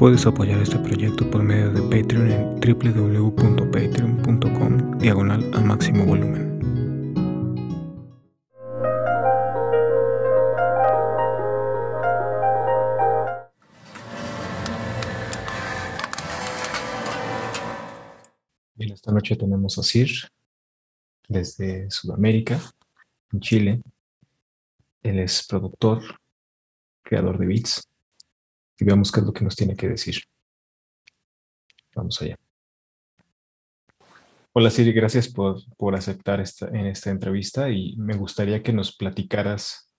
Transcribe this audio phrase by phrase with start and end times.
[0.00, 6.58] Puedes apoyar este proyecto por medio de Patreon en www.patreon.com diagonal a máximo volumen.
[18.76, 20.08] Bien, esta noche tenemos a Sir
[21.28, 22.58] desde Sudamérica,
[23.34, 23.82] en Chile.
[25.02, 26.00] Él es productor,
[27.02, 27.89] creador de beats
[28.80, 30.22] y veamos qué es lo que nos tiene que decir.
[31.94, 32.36] Vamos allá.
[34.52, 38.96] Hola Siri, gracias por, por aceptar esta, en esta entrevista y me gustaría que nos
[38.96, 39.92] platicaras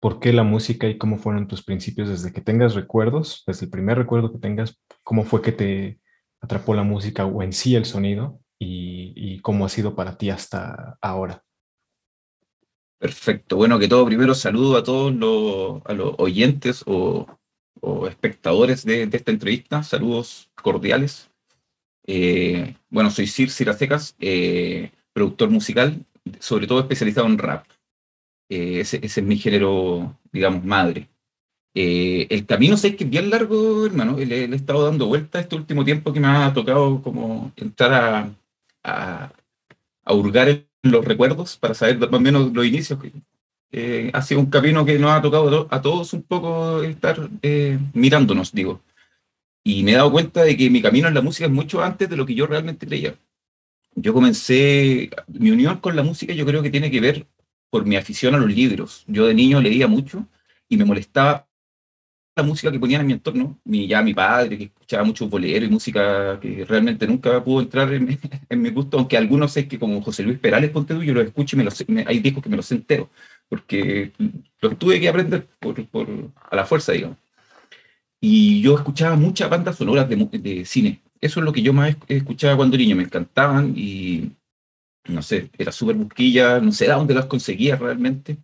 [0.00, 3.70] por qué la música y cómo fueron tus principios desde que tengas recuerdos, desde el
[3.70, 6.00] primer recuerdo que tengas, cómo fue que te
[6.40, 10.30] atrapó la música o en sí el sonido y, y cómo ha sido para ti
[10.30, 11.42] hasta ahora.
[12.98, 13.56] Perfecto.
[13.56, 17.26] Bueno, que todo primero saludo a todos los, a los oyentes o
[17.80, 21.30] o espectadores de, esta entrevista, saludos cordiales.
[22.06, 26.04] Eh, bueno, soy Sir Siracecas, eh, productor musical,
[26.38, 27.66] sobre todo especializado en rap.
[28.48, 31.08] Eh, ese, es mi género, digamos, madre.
[31.74, 34.16] el camino sé que es bien largo, hermano.
[34.18, 38.34] Le, he estado dando vueltas este último tiempo que me ha tocado como entrar a,
[38.84, 39.32] a,
[40.04, 42.98] a hurgar en los recuerdos para saber más o menos los inicios.
[43.78, 47.78] Eh, ha sido un camino que nos ha tocado a todos un poco estar eh,
[47.92, 48.80] mirándonos, digo.
[49.62, 52.08] Y me he dado cuenta de que mi camino en la música es mucho antes
[52.08, 53.16] de lo que yo realmente creía.
[53.94, 57.26] Yo comencé, mi unión con la música yo creo que tiene que ver
[57.68, 59.04] por mi afición a los libros.
[59.08, 60.26] Yo de niño leía mucho
[60.70, 61.46] y me molestaba
[62.34, 65.66] la música que ponían en mi entorno, mi, ya mi padre, que escuchaba mucho bolero
[65.66, 68.18] y música que realmente nunca pudo entrar en,
[68.62, 71.56] mi gusto, aunque algunos sé que como José Luis Perales, ponte tú, yo los escucho
[71.56, 73.10] y me los, hay discos que me los entero
[73.48, 74.12] porque
[74.60, 76.08] los tuve que aprender por, por,
[76.50, 77.18] a la fuerza, digamos.
[78.20, 81.02] Y yo escuchaba muchas bandas sonoras de, de, cine.
[81.20, 84.32] Eso es lo que yo más escuchaba cuando niño, me encantaban y
[85.08, 88.38] no sé, era súper busquilla, no sé de dónde las conseguía realmente.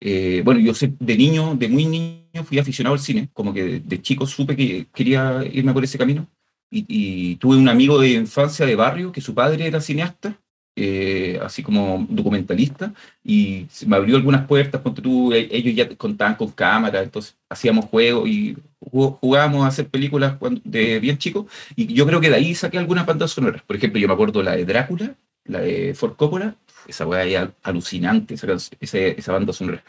[0.00, 3.80] Eh, bueno, yo sé, de niño, de muy niño, fui aficionado al cine, como que
[3.80, 6.28] de, chico supe que quería irme por ese camino.
[6.70, 10.40] Y, y, tuve un amigo de infancia de barrio que su padre era cineasta
[10.76, 12.92] eh, así como documentalista,
[13.22, 17.86] y me abrió algunas puertas, porque tú, e, ellos ya contaban con cámara, entonces hacíamos
[17.86, 21.46] juegos y jugábamos a hacer películas cuando, de bien chico,
[21.76, 23.62] y yo creo que de ahí saqué algunas bandas sonoras.
[23.62, 25.14] Por ejemplo, yo me acuerdo la de Drácula,
[25.44, 26.56] la de Ford Coppola,
[26.88, 28.46] esa weá alucinante, esa,
[28.80, 29.82] esa, esa banda sonora.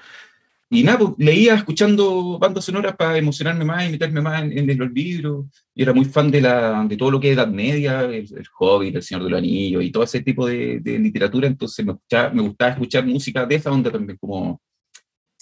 [0.76, 4.92] Y nada, pues, leía escuchando bandas sonoras para emocionarme más y meterme más en, los
[4.92, 5.46] libros.
[5.74, 8.46] Y era muy fan de, la, de todo lo que es Edad Media, el, el
[8.60, 11.48] Hobbit, el Señor de los Anillos y todo ese tipo de, literatura.
[11.48, 11.94] Entonces me,
[12.34, 14.62] me, gustaba escuchar música de esa onda también, como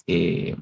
[0.06, 0.56] eh,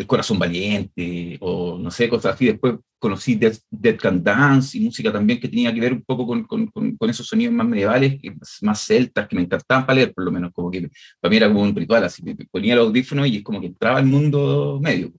[0.00, 2.46] el Corazón Valiente, o no sé, cosas así.
[2.46, 6.26] Después conocí Dead, Dead Can Dance y música también que tenía que ver un poco
[6.26, 8.18] con, con, con, esos sonidos más medievales,
[8.62, 10.90] más celtas, que me encantaban para leer, por lo menos, como que
[11.20, 13.66] para mí era como un ritual, así me ponía el audífono y es como que
[13.66, 15.12] entraba al mundo medio.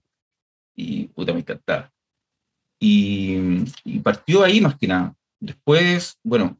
[0.74, 1.92] Y puta, me encantaba.
[2.80, 3.36] Y,
[3.84, 5.14] y partió ahí más que nada.
[5.38, 6.58] Después, bueno,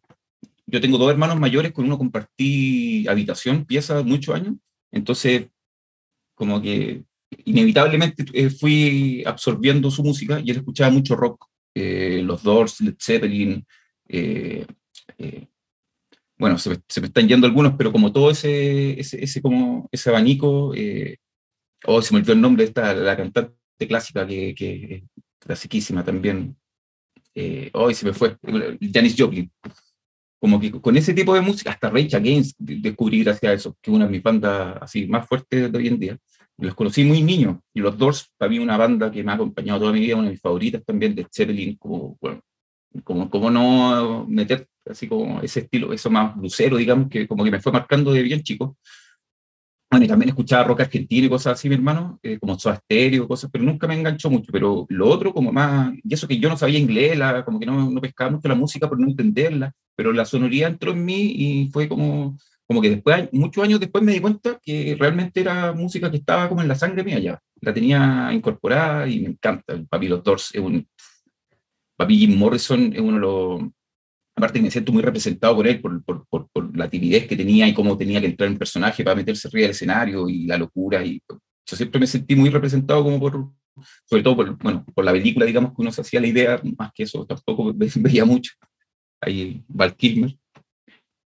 [0.66, 4.54] yo tengo dos hermanos mayores, con uno compartí habitación, pieza, muchos años,
[4.92, 5.48] entonces
[6.36, 7.04] como que
[7.44, 12.97] inevitablemente eh, fui absorbiendo su música y él escuchaba mucho rock, eh, los Doors, Led
[13.00, 13.65] Zeppelin,
[14.09, 14.66] eh,
[16.38, 20.75] bueno, se me, están yendo algunos, pero como todo ese, ese, como ese abanico,
[21.87, 23.54] oh, se me olvidó el nombre de esta, la cantante
[23.87, 25.03] clásica que, que es
[25.38, 26.56] clasiquísima también,
[27.75, 28.37] hoy se me fue,
[28.93, 29.50] Janis Joplin.
[30.41, 33.93] Como que con ese tipo de música, hasta Rage Against descubrí gracias a eso, que
[33.93, 36.19] es una de mis bandas así más fuertes de hoy en día
[36.58, 37.58] los conocí muy niños.
[37.74, 40.26] Y los Doors, para mí, una banda que me ha acompañado toda mi vida, una
[40.26, 42.40] de mis favoritas también, de Zeppelin, como, bueno,
[43.04, 47.50] como, como no meter así como ese estilo, eso más lucero, digamos, que como que
[47.50, 48.76] me fue marcando de bien chico.
[49.90, 53.28] Bueno, y también escuchaba rock argentino y cosas así, mi hermano, eh, como Soda Stereo,
[53.28, 54.50] cosas, pero nunca me enganchó mucho.
[54.50, 57.66] Pero lo otro, como más, y eso que yo no sabía inglés, la, como que
[57.66, 61.20] no, no pescaba mucho la música por no entenderla, pero la sonoridad entró en mí
[61.37, 62.38] y fue como,
[62.72, 66.48] como que después, muchos años después me di cuenta que realmente era música que estaba
[66.48, 67.38] como en la sangre mía ya.
[67.60, 69.74] La tenía incorporada y me encanta.
[69.74, 70.88] El Papi Los Doors es un...
[71.96, 73.62] Papi Jim Morrison es uno de los...
[74.34, 77.74] Aparte me siento muy representado por él, por, por, por, la timidez que tenía y
[77.74, 81.04] cómo tenía que entrar en personaje para meterse arriba del escenario y la locura.
[81.04, 83.50] Y yo siempre me sentí muy representado como por,
[84.06, 86.90] sobre todo por, bueno, por la película, digamos, que uno se hacía la idea, más
[86.94, 88.52] que eso tampoco veía mucho.
[89.20, 90.34] Ahí Val Kilmer.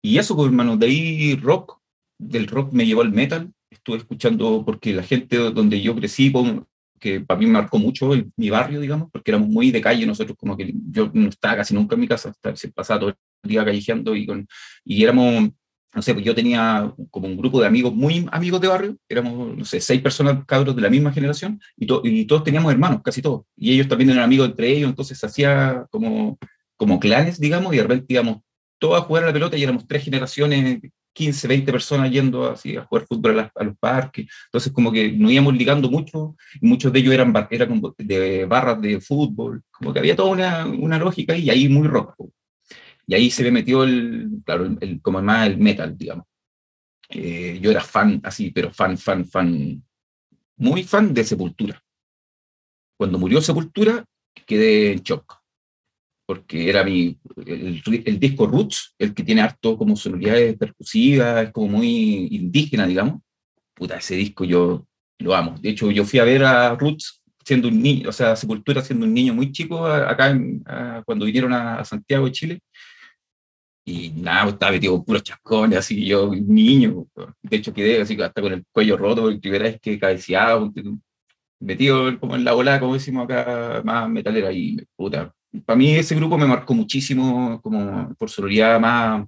[0.01, 1.79] Y eso, pues, hermano, de ahí rock,
[2.17, 6.31] del rock me llevó al metal, estuve escuchando porque la gente donde yo crecí,
[6.99, 10.55] que para mí marcó mucho mi barrio, digamos, porque éramos muy de calle, nosotros como
[10.55, 14.15] que yo no estaba casi nunca en mi casa, se pasaba todo el día callejeando
[14.15, 14.47] y, con,
[14.85, 15.49] y éramos,
[15.95, 19.57] no sé, pues yo tenía como un grupo de amigos muy amigos de barrio, éramos,
[19.57, 23.21] no sé, seis personas cabros de la misma generación y, y todos teníamos hermanos, casi
[23.21, 26.37] todos, y ellos también eran amigos entre ellos, entonces hacía como,
[26.77, 28.41] como clanes, digamos, y de repente íbamos
[28.81, 30.81] todos a jugar a la pelota y éramos tres generaciones
[31.13, 34.27] 15, 20 personas yendo así a jugar fútbol a, los parques.
[34.45, 38.81] Entonces, como que nos íbamos ligando mucho, y muchos de ellos eran, eran de barras
[38.81, 42.15] de fútbol, como que había toda una, una lógica y ahí muy rock.
[43.05, 46.25] Y ahí se me metió el, claro, el, como más el metal, digamos.
[47.09, 49.83] Eh, yo era fan, así, pero fan, fan, fan,
[50.57, 51.83] muy fan de Sepultura.
[52.97, 54.03] Cuando murió Sepultura,
[54.47, 55.40] quedé en shock
[56.31, 61.67] porque era mi, el, disco Roots, el que tiene harto como sonoridades percusivas, es como
[61.67, 63.21] muy indígena, digamos.
[63.73, 64.87] Puta, ese disco yo
[65.19, 65.57] lo amo.
[65.59, 69.05] De hecho, yo fui a ver a Roots siendo un niño, o sea, Sepultura siendo
[69.05, 70.33] un niño muy chico acá
[71.05, 72.59] cuando vinieron a, Santiago de Chile.
[73.83, 77.07] Y nada, estaba metido con puros chascones, así yo, niño.
[77.41, 80.71] De hecho, quedé así hasta con el cuello roto, el primera vez que cabeceaba,
[81.59, 84.53] metido como en la bola, como decimos acá, más metalera.
[84.53, 85.33] Y puta,
[85.65, 89.27] para mí ese grupo me marcó muchísimo como por sonoridad más,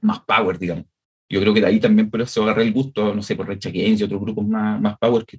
[0.00, 0.84] más power, digamos.
[1.28, 3.70] Yo creo que de ahí también por eso agarré el gusto, no sé, por Recha
[3.72, 5.38] y otros grupos más, más power que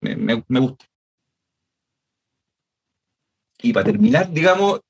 [0.00, 0.84] me, me, me gusta.
[3.62, 4.80] Y para terminar, digamos,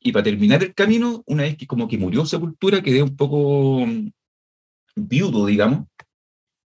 [0.00, 3.86] y para terminar el camino, una vez que como que murió Sepultura, quedé un poco
[4.94, 5.86] viudo, digamos.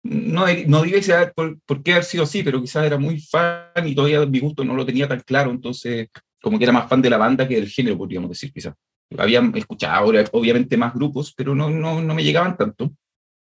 [0.03, 0.99] No, no digo
[1.35, 4.63] por, por, qué haber sido así, pero quizás era muy fan y todavía mi gusto
[4.63, 6.09] no lo tenía tan claro, entonces
[6.45, 8.75] como que era más fan de la banda que del género, podríamos decir, quizás.
[9.17, 12.93] Había escuchado obviamente más grupos, pero no, no, no me llegaban tanto.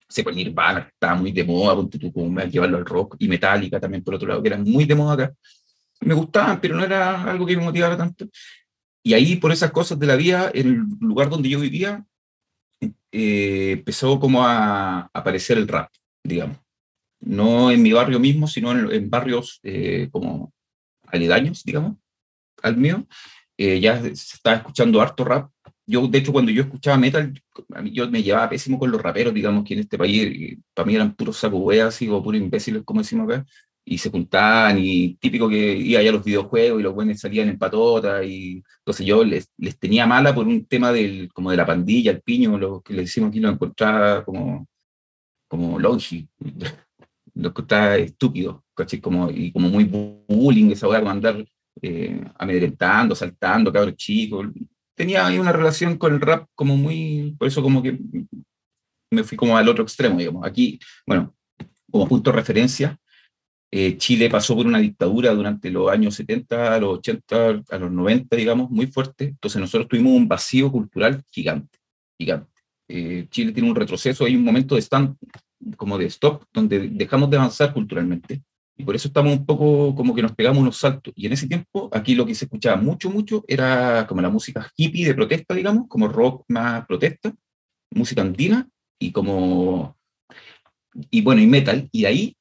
[0.06, 3.80] Se puede Nirvana, estaba muy de moda, ponte tú como llevarlo al rock, y Metallica
[3.80, 5.34] también por otro lado, que eran muy de moda acá.
[6.02, 8.26] Me gustaban, pero no era algo que me motivara tanto.
[9.02, 12.04] Y ahí, por esas cosas de la vida, en el lugar donde yo vivía,
[12.82, 15.90] eh, empezó como a, aparecer el rap,
[16.22, 16.58] digamos.
[17.20, 20.52] No en mi barrio mismo, sino en, barrios eh, como
[21.06, 21.96] aledaños, digamos
[22.62, 23.06] al mío,
[23.56, 25.50] eh, ya se estaba escuchando harto rap.
[25.86, 27.34] Yo, de hecho, cuando yo escuchaba metal,
[27.74, 30.86] a mí, yo me llevaba pésimo con los raperos, digamos, que en este país, para
[30.86, 33.44] mí eran puros saco así, o puros imbéciles, como decimos acá,
[33.84, 37.48] y se juntaban, y típico que iba ya a los videojuegos y los buenos salían
[37.48, 41.56] en patota, y entonces yo les, les tenía mala por un tema del, como de
[41.58, 44.66] la pandilla, el piño, lo que le decimos aquí, lo encontraba como,
[45.48, 46.28] como longi,
[47.34, 48.64] lo encontraba estúpido,
[49.02, 51.44] Como, y como muy bullying, esa hueá, andar
[51.82, 54.46] eh, amedrentando, saltando, cabros chicos.
[54.94, 57.98] Tenía ahí una relación con el rap como muy, por eso como que
[59.10, 60.46] me fui como al otro extremo, digamos.
[60.46, 61.34] Aquí, bueno,
[61.90, 62.98] como punto de referencia,
[63.72, 67.90] eh, Chile pasó por una dictadura durante los años 70, a los 80, a los
[67.90, 69.24] 90, digamos, muy fuerte.
[69.24, 71.78] Entonces nosotros tuvimos un vacío cultural gigante,
[72.18, 72.50] gigante.
[72.88, 75.16] Eh, Chile tiene un retroceso, hay un momento de stand,
[75.76, 78.42] como de stop, donde dejamos de avanzar culturalmente.
[78.80, 81.12] Y por eso estamos un poco como que nos pegamos unos saltos.
[81.14, 84.72] Y en ese tiempo, aquí lo que se escuchaba mucho, mucho, era como la música
[84.74, 87.34] hippie de protesta, digamos, como rock más protesta,
[87.90, 88.66] música andina
[88.98, 89.98] y como,
[91.10, 91.90] y bueno, y metal.
[91.92, 92.34] Y ahí,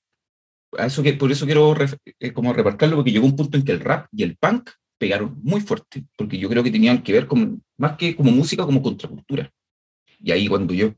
[0.78, 1.76] a eso que, por eso quiero
[2.22, 5.38] eh, como repartirlo, porque llegó un punto en que el rap y el punk pegaron
[5.44, 8.82] muy fuerte, porque yo creo que tenían que ver con, más que como música, como
[8.82, 9.52] contracultura.
[10.20, 10.94] Y ahí cuando yo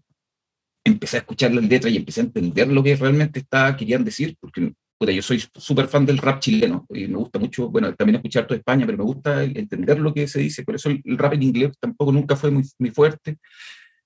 [0.84, 4.38] empecé a escuchar las letras y empecé a entender lo que realmente estaba, querían decir,
[4.40, 4.72] porque
[5.10, 8.58] yo soy súper fan del rap chileno y me gusta mucho, bueno, también escuchar todo
[8.58, 11.72] España, pero me gusta entender lo que se dice, por eso el, rap en inglés
[11.80, 13.38] tampoco nunca fue muy, muy fuerte.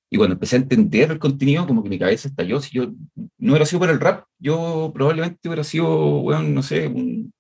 [0.10, 2.62] Y cuando empecé a entender el contenido, como que mi cabeza estalló.
[2.62, 2.94] Si yo
[3.38, 5.88] no hubiera sido por el rap, yo probablemente hubiera sido,
[6.22, 7.34] bueno, no sé, un,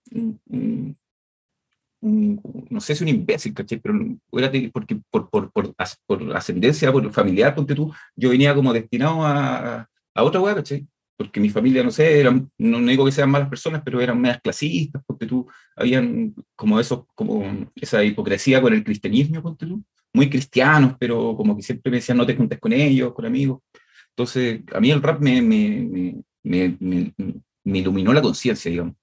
[2.01, 3.53] no sé si un imbécil.
[3.53, 3.95] Pero
[4.31, 9.23] hubiera, porque por, por, por, por ascendencia, por familiar, ponte tú, yo venía como destinado
[9.23, 10.85] a, a otra hueá, ¿caché?
[11.17, 14.41] Porque mi familia, no sé, eran, no, digo que sean malas personas, pero eran medias
[14.41, 20.29] clasistas, porque tú, habían como eso, como esa hipocresía con el cristianismo, ponte tú, muy
[20.29, 23.61] cristianos, pero como que siempre me decían no te juntes con ellos, con amigos.
[24.09, 28.95] Entonces, a mí el rap me, me, me, iluminó la conciencia, digamos.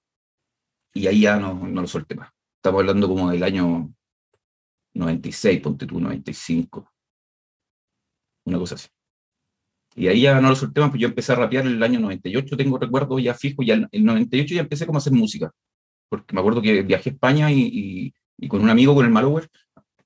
[0.95, 2.31] Y ahí ya no, no lo solté más.
[2.57, 3.92] Estamos hablando como del año
[4.95, 6.90] 96, ponte tú, 95.
[8.45, 8.88] Una cosa así.
[9.95, 12.01] Y ahí ya no lo solté más, pues yo empecé a rapear en el año
[12.01, 15.51] 98, tengo recuerdo ya fijo, ya en el 98 ya empecé como a hacer música,
[16.09, 19.49] porque me acuerdo que viajé a España y, y, con un amigo, con el Malower,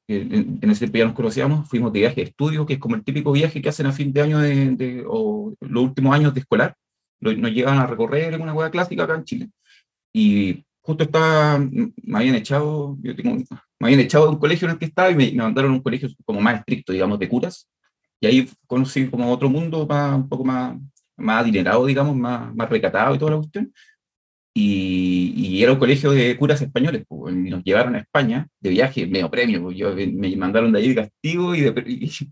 [0.09, 2.95] en, en, ese tiempo ya nos conocíamos, fuimos de viaje de estudio, que es como
[2.95, 6.41] el típico viaje que hacen a fin de año de, o los últimos años de
[6.41, 6.77] escolar,
[7.21, 9.51] nos llevan a recorrer en una hueá clásica acá en Chile.
[10.13, 13.37] Y justo estaba, me habían echado, yo tengo,
[13.81, 15.83] me habían echado de un colegio en el que estaba y me, mandaron a un
[15.83, 17.69] colegio como más estricto, digamos, de curas.
[18.21, 20.77] Y ahí conocí como otro mundo más, un poco más,
[21.17, 23.73] más adinerado, digamos, más, más recatado y toda la cuestión.
[24.55, 28.71] Y, y, era un colegio de curas españoles, pues, y nos llevaron a España de
[28.71, 31.75] viaje, medio premio, pues, yo, me mandaron de ahí de castigo y, de,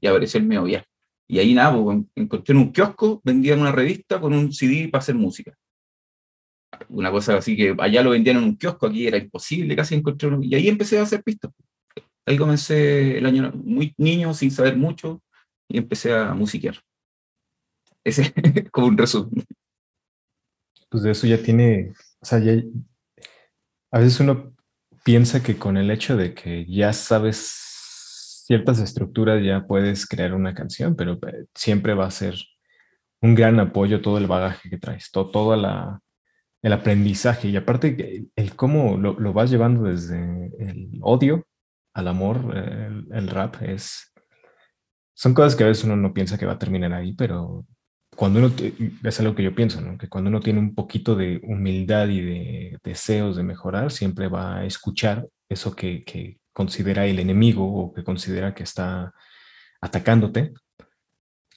[0.00, 0.86] y, apareció el medio viaje.
[1.28, 5.00] Y ahí nada, pues, encontré en un kiosco, vendían una revista con un CD para
[5.02, 5.52] hacer música.
[6.88, 10.38] Una cosa así que allá lo vendían en un kiosco, aquí era imposible casi encontrar
[10.42, 11.52] Y ahí empecé a hacer pistas.
[12.26, 15.20] Ahí comencé el año muy niño, sin saber mucho,
[15.68, 16.76] y empecé a musiquear.
[18.04, 18.34] Ese es
[18.70, 19.44] como un resumen.
[20.88, 21.92] Pues de eso ya tiene
[22.24, 22.40] o sea,
[23.90, 24.54] a veces uno
[25.04, 27.36] piensa que con el hecho de que ya sabes
[28.46, 32.36] ciertas estructuras ya puedes crear una canción, pero eh, siempre va a ser
[33.20, 36.00] un gran apoyo todo el bagaje que traes, todo, todo la,
[36.62, 41.46] el aprendizaje y aparte el, cómo lo, lo, vas llevando desde el odio
[41.92, 44.13] al amor, el, el, rap es...
[45.14, 47.64] Son cosas que a veces uno no piensa que va a terminar ahí, pero
[48.16, 48.52] cuando uno,
[49.02, 49.98] es algo que yo pienso, ¿no?
[49.98, 54.58] que cuando uno tiene un poquito de humildad y de deseos de mejorar, siempre va
[54.58, 59.12] a escuchar eso que, que considera el enemigo o que considera que está
[59.80, 60.52] atacándote.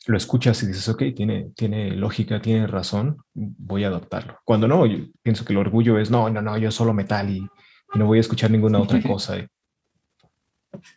[0.07, 4.39] Lo escuchas y dices, ok, tiene, tiene lógica, tiene razón, voy a adoptarlo.
[4.45, 7.39] Cuando no, yo pienso que el orgullo es, no, no, no, yo solo metal y,
[7.93, 9.37] y no voy a escuchar ninguna otra cosa.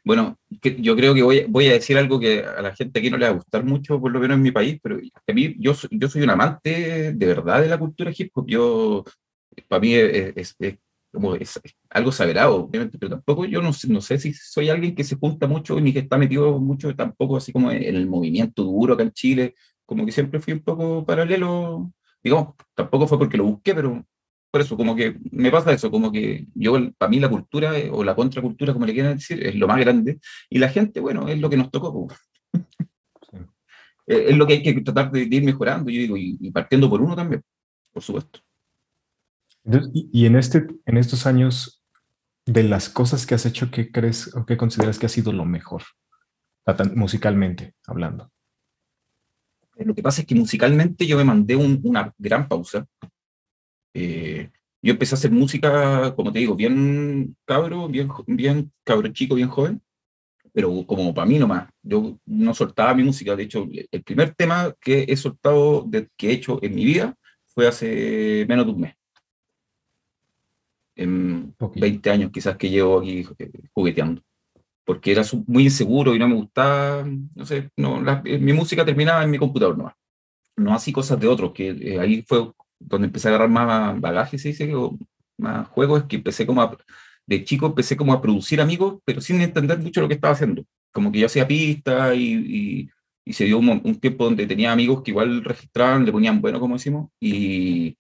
[0.05, 0.39] Bueno,
[0.79, 3.27] yo creo que voy, voy, a decir algo que a la gente aquí no le
[3.27, 6.09] va a gustar mucho, por lo menos en mi país, pero a mí, yo, yo
[6.09, 8.47] soy un amante de verdad de la cultura hip hop.
[8.49, 9.05] Yo,
[9.69, 10.57] para mí es,
[11.13, 11.61] como es,
[11.91, 15.47] algo sagrado, obviamente, pero tampoco yo no, no, sé si soy alguien que se junta
[15.47, 19.13] mucho ni que está metido mucho tampoco así como en el movimiento duro acá en
[19.13, 19.55] Chile,
[19.87, 24.05] como que siempre fui un poco paralelo, digamos, tampoco fue porque lo busqué, pero
[24.51, 27.91] por eso, como que me pasa eso, como que yo, para mí la cultura eh,
[27.93, 31.29] o la contracultura, como le quieran decir, es lo más grande, y la gente, bueno,
[31.29, 32.09] es lo que nos tocó.
[34.07, 37.15] Es lo que hay que tratar de, ir mejorando, yo digo, y, partiendo por uno
[37.15, 37.45] también,
[37.93, 38.41] por supuesto.
[39.95, 41.81] y, en, este, en estos años,
[42.45, 45.45] de las cosas que has hecho, ¿qué crees o qué consideras que ha sido lo
[45.45, 45.85] mejor,
[46.97, 48.33] musicalmente hablando?
[49.77, 52.87] Lo que pasa es que musicalmente yo me mandé una gran pausa,
[53.95, 54.51] eh,
[54.83, 59.49] yo empecé a hacer música, como te digo, bien cabro, bien, bien cabro chico, bien
[59.49, 59.83] joven,
[60.53, 61.69] pero como para mí nomás.
[61.83, 63.37] Yo no soltaba mi música.
[63.37, 67.15] De hecho, el primer tema que he soltado, de, que he hecho en mi vida,
[67.47, 68.95] fue hace menos de un mes.
[70.97, 74.23] En 20 años quizás que llevo aquí eh, jugueteando.
[74.85, 79.31] Porque era muy inseguro y no me gustaba, no sé, no, mi música terminaba en
[79.31, 79.95] mi computador nomás.
[80.57, 84.39] No así cosas de otros, que eh, ahí fue donde empecé a agarrar más bagaje,
[84.39, 84.99] se dice, o
[85.39, 86.77] más juegos, es que empecé como a,
[87.27, 90.65] de chico empecé como a producir amigos, pero sin entender mucho lo que estaba haciendo.
[90.93, 92.91] Como que yo hacía pistas y,
[93.25, 96.75] y, se dio un, tiempo donde tenía amigos que igual registraban, le ponían bueno, como
[96.75, 97.97] decimos, y,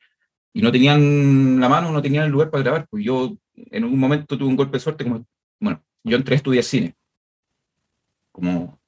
[0.53, 2.89] y no tenían la mano, no tenían el lugar para grabar.
[2.91, 5.25] Pues yo en un momento tuve un golpe de suerte, como,
[5.61, 6.97] bueno, yo entré a estudiar cine.
[8.33, 8.81] Como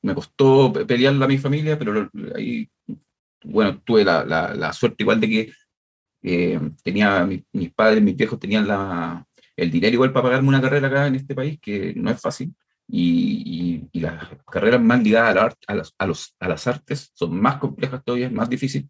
[0.00, 2.70] me costó pelearla a mi familia, pero ahí
[3.44, 5.52] bueno, tuve la, la, suerte igual de que
[6.22, 10.88] eh, tenía, mis padres, mis viejos tenían la, el dinero igual para pagarme una carrera
[10.88, 12.54] acá en este país, que no es fácil,
[12.88, 17.56] y, y, las carreras más ligadas a, las, a, los, a las artes son más
[17.56, 18.88] complejas todavía, más difíciles.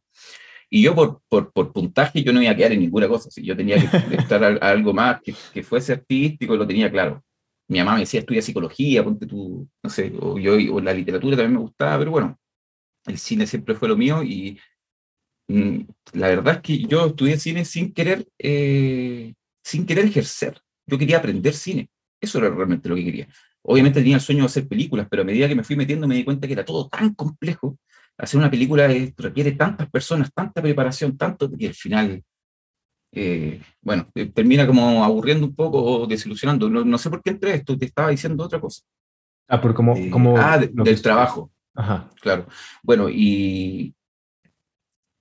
[0.70, 3.44] Y yo por, por, por, puntaje yo no iba a quedar en ninguna cosa, si
[3.44, 7.22] yo tenía que estar a, algo más que, que, fuese artístico, lo tenía claro.
[7.68, 11.36] Mi mamá me decía, estudia psicología, ponte tú, no sé, o yo o la literatura
[11.36, 12.38] también me gustaba, pero bueno,
[13.06, 14.58] el cine siempre fue lo mío y
[15.48, 15.80] mm,
[16.14, 20.60] la verdad es que yo estudié cine sin querer, eh, sin querer ejercer.
[20.86, 21.88] Yo quería aprender cine.
[22.20, 23.28] Eso era realmente lo que quería.
[23.62, 26.16] Obviamente tenía el sueño de hacer películas, pero a medida que me fui metiendo me
[26.16, 27.78] di cuenta que era todo tan complejo.
[28.18, 32.22] Hacer una película requiere tantas personas, tanta preparación, tanto que al final,
[33.12, 36.68] eh, bueno, eh, termina como aburriendo un poco o desilusionando.
[36.68, 38.82] No, sé por qué entré esto, te estaba diciendo otra cosa.
[39.48, 41.50] Ah, por como, como ah, del trabajo.
[41.74, 42.08] Ajá.
[42.20, 42.46] Claro.
[42.82, 43.94] Bueno, y,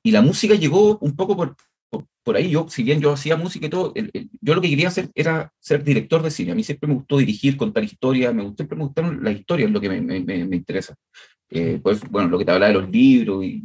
[0.04, 1.56] y la música llegó un poco por,
[2.24, 2.50] por, ahí.
[2.50, 3.94] Yo, si bien yo hacía música y todo,
[4.42, 6.52] yo lo que quería hacer era ser director de cine.
[6.52, 9.80] A mí siempre me gustó dirigir, contar historias, me, siempre me gustaron las historias, lo
[9.82, 10.96] que me, me, me interesa.
[11.50, 13.64] Eh, pues, bueno, lo que te hablaba de los libros y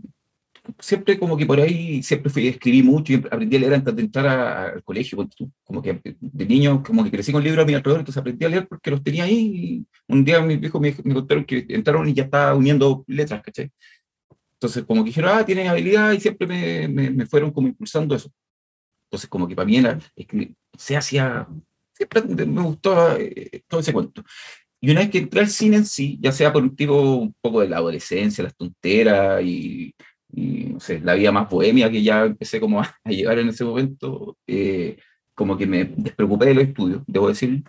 [0.78, 4.02] siempre como que por ahí, siempre fui, escribí mucho y aprendí a leer antes de
[4.02, 5.18] entrar al colegio,
[5.64, 8.49] como que de niño, como que crecí con libros a mi alrededor, entonces aprendí a
[8.49, 12.08] leer porque los tenía ahí y un día mis viejos me, me, contaron que entraron
[12.08, 13.42] y ya estaba uniendo letras,
[14.54, 18.30] Entonces como que dijeron, ah, tienes habilidad y siempre me, me, fueron como impulsando eso.
[19.08, 21.46] Entonces, como que para mí era, es que se hacía,
[21.92, 24.25] siempre me gustó eh, todo ese cuento.
[24.80, 27.35] Y una vez que entré al cine en sí, ya sea por un tipo un
[27.40, 29.94] poco de la adolescencia, las tonteras y,
[30.28, 34.37] no sé, la vida más bohemia que ya empecé como a, llevar en ese momento,
[34.47, 34.99] eh,
[35.35, 37.62] como que me despreocupé de los estudios, debo decir,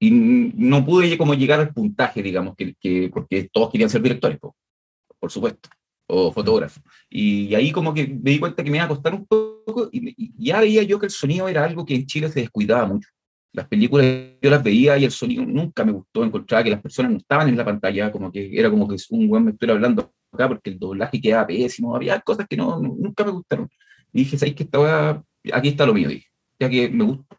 [0.00, 4.38] y no pude como llegar al puntaje, digamos, que, que porque todos querían ser directores,
[4.38, 5.68] por supuesto,
[6.08, 6.82] o fotógrafos.
[7.10, 10.32] Y, ahí como que me di cuenta que me iba a costar un poco y,
[10.38, 13.08] ya veía yo que el sonido era algo que en Chile se descuidaba mucho.
[13.52, 14.06] Las películas
[14.40, 17.48] yo las veía y el sonido nunca me gustó, encontraba que las personas no estaban
[17.48, 20.70] en la pantalla, como que era como que un buen me estuviera hablando acá porque
[20.70, 23.68] el doblaje quedaba pésimo, había cosas que no, nunca me gustaron.
[24.12, 24.64] Y dije, ¿sabes qué?
[24.64, 26.26] Esta aquí está lo mío, dije,
[26.58, 27.38] ya que me gusta,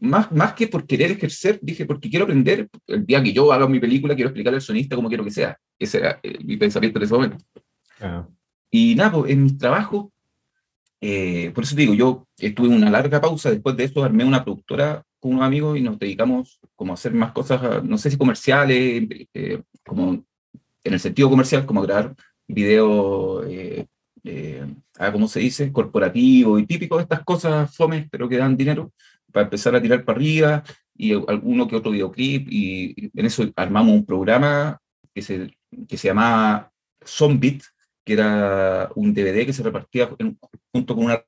[0.00, 3.68] más, más que por querer ejercer, dije, porque quiero aprender, el día que yo haga
[3.68, 5.56] mi película, quiero explicarle al sonista cómo quiero que sea.
[5.78, 7.36] Ese era eh, mi pensamiento en ese momento.
[8.70, 10.10] Y nada, pues, en mi trabajo,
[11.00, 14.42] eh, por eso te digo, yo estuve una larga pausa, después de eso armé una
[14.42, 18.16] productora con unos amigos y nos dedicamos como a hacer más cosas, no sé si
[18.16, 20.24] comerciales, eh, como
[20.84, 22.14] en el sentido comercial, como a grabar
[22.46, 23.86] videos, eh,
[25.12, 25.72] ¿cómo se dice?
[25.72, 28.92] Corporativo y típico de estas cosas fomes, pero que dan dinero
[29.32, 33.94] para empezar a tirar para arriba y alguno que otro videoclip y en eso armamos
[33.94, 34.78] un programa
[35.14, 35.56] que se,
[35.88, 36.70] que se llamaba
[37.06, 37.62] Zombit,
[38.04, 40.10] que era un DVD que se repartía
[40.72, 41.22] junto con una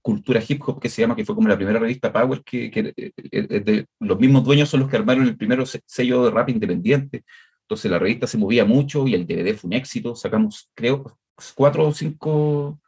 [0.00, 2.94] cultura hip hop que se llama, que fue como la primera revista Power, que, que
[2.96, 6.48] eh, eh, de, los mismos dueños son los que armaron el primer sello de rap
[6.48, 7.24] independiente.
[7.68, 10.16] Entonces la revista se movía mucho y el DVD fue un éxito.
[10.16, 11.18] Sacamos, creo,
[11.54, 12.80] cuatro o cinco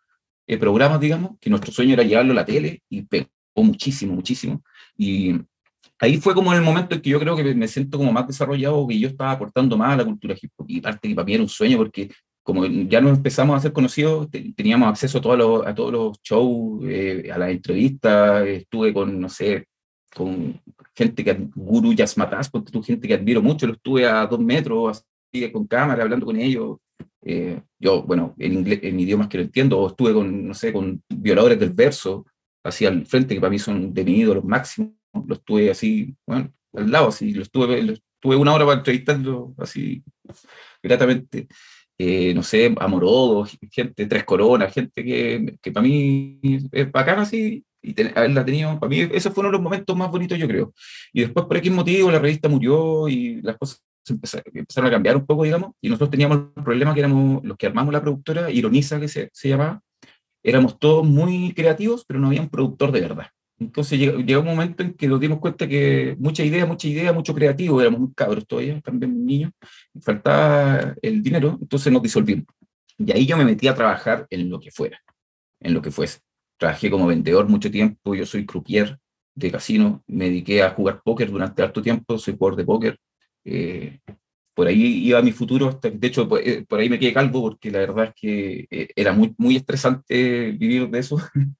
[0.46, 4.62] eh, programas, digamos, que nuestro sueño era llevarlo a la tele y pegó muchísimo, muchísimo.
[4.96, 5.34] Y
[5.98, 8.88] ahí fue como el momento en que yo creo que me siento como más desarrollado,
[8.88, 10.64] que yo estaba aportando más a la cultura hip hop.
[10.66, 12.10] Y parte que para mí era un sueño porque
[12.42, 16.22] como ya nos empezamos a ser conocidos, teníamos acceso a todos los, a todos los
[16.22, 19.66] shows, eh, a las entrevistas, estuve con, no sé,
[20.14, 20.60] con
[20.94, 25.04] gente que, Guru Yasmatas, porque tu gente que admiro mucho, lo estuve a dos metros,
[25.32, 26.78] así, con cámara, hablando con ellos.
[27.22, 30.72] Eh, yo, bueno, en, inglés, en idiomas que no entiendo, o estuve con, no sé,
[30.72, 32.26] con violadores del verso,
[32.64, 34.94] así al frente, que para mí son de mi ídolo máximo,
[35.26, 39.54] lo estuve así, bueno, al lado, así, lo estuve, lo estuve una hora para entrevistarlo,
[39.58, 40.02] así,
[40.82, 41.48] gratamente.
[42.02, 46.40] Eh, no sé, Amorodo, gente Tres Coronas, gente que, que para mí
[46.72, 50.46] es bacana así, y haberla tenido, para mí esos fueron los momentos más bonitos, yo
[50.46, 50.72] creo.
[51.12, 55.26] Y después, por X motivo, la revista murió y las cosas empezaron, a cambiar un
[55.26, 58.98] poco, digamos, y nosotros teníamos el problema que éramos los que armamos la productora, Ironiza,
[58.98, 59.80] que se, se llamaba,
[60.42, 63.26] éramos todos muy creativos, pero no había un productor de verdad.
[63.60, 67.34] Entonces llegó, un momento en que nos dimos cuenta que mucha idea, mucha idea, mucho
[67.34, 69.52] creativo, éramos muy cabros todavía, también niños,
[70.00, 72.46] faltaba el dinero, entonces nos disolvimos.
[72.96, 74.98] Y ahí yo me metí a trabajar en lo que fuera,
[75.60, 76.20] en lo que fuese.
[76.60, 78.98] Trabajé como vendedor mucho tiempo, yo soy croupier
[79.34, 82.98] de casino, me dediqué a jugar póker durante harto tiempo, soy jugador de póker.
[83.46, 84.00] Eh,
[84.52, 87.78] por ahí iba mi futuro, de hecho eh, por, ahí me quedé calvo porque la
[87.78, 91.16] verdad es que eh, era muy, muy estresante vivir de eso.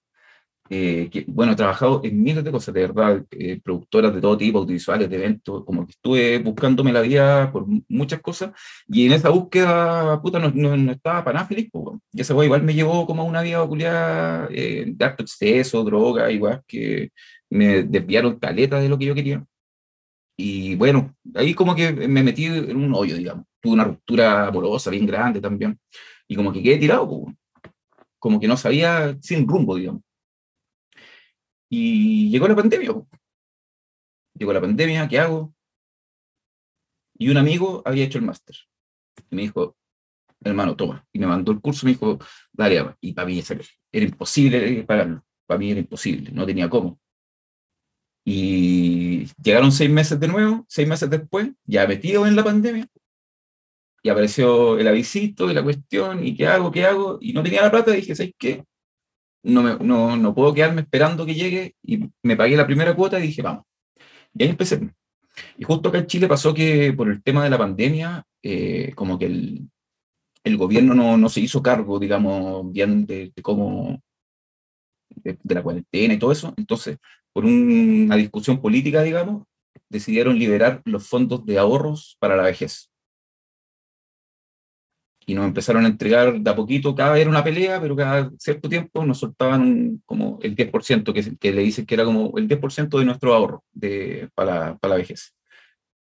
[0.72, 4.38] Eh, que, bueno, he trabajado en miles de cosas, de verdad, eh, productoras de todo
[4.38, 8.52] tipo, audiovisuales, de eventos, como que estuve buscándome la vida por muchas cosas,
[8.86, 12.62] y en esa búsqueda, puta, no, no, estaba para nada feliz, pues, y esa igual
[12.62, 17.10] me llevó como a una vida peculiar eh, de alto exceso, droga, igual que
[17.50, 19.44] me desviaron caleta de lo que yo quería.
[20.36, 23.44] Y bueno, ahí como que me metí en un hoyo, digamos.
[23.60, 25.78] Tuve una ruptura amorosa bien grande también,
[26.28, 27.34] y como que quedé tirado, pues,
[28.20, 30.02] como que no sabía sin rumbo, digamos.
[31.70, 32.92] Y llegó la pandemia.
[34.34, 35.54] Llegó la pandemia, ¿qué hago?
[37.16, 38.56] Y un amigo había hecho el máster.
[39.30, 39.76] Y me dijo,
[40.42, 41.06] hermano, toma.
[41.12, 42.18] Y me mandó el curso, me dijo,
[42.52, 43.42] dale, y para mí
[43.92, 45.24] era imposible pagarlo.
[45.46, 47.00] Para mí era imposible, no tenía cómo.
[48.24, 52.86] Y llegaron seis meses de nuevo, seis meses después, ya metido en la pandemia,
[54.02, 57.62] y apareció el avisito y la cuestión, y qué hago, qué hago, y no tenía
[57.62, 58.64] la plata, y dije, ¿sabes qué?
[59.42, 63.18] No, me, no, no, puedo quedarme esperando que llegue y me pagué la primera cuota
[63.18, 63.64] y dije, vamos.
[64.34, 64.80] Y ahí empecé.
[65.56, 69.18] Y justo acá en Chile pasó que por el tema de la pandemia, eh, como
[69.18, 69.70] que el,
[70.44, 74.00] el gobierno no, no, se hizo cargo, digamos, bien de, cómo,
[75.08, 76.54] de, la cuarentena y todo eso.
[76.56, 76.98] Entonces,
[77.32, 79.44] por una discusión política, digamos,
[79.88, 82.89] decidieron liberar los fondos de ahorros para la vejez
[85.30, 88.32] y nos empezaron a entregar de a poquito, cada vez era una pelea, pero cada
[88.36, 92.48] cierto tiempo nos soltaban como el 10%, que, que le dicen que era como el
[92.48, 95.32] 10% de nuestro ahorro de, para, para, la vejez.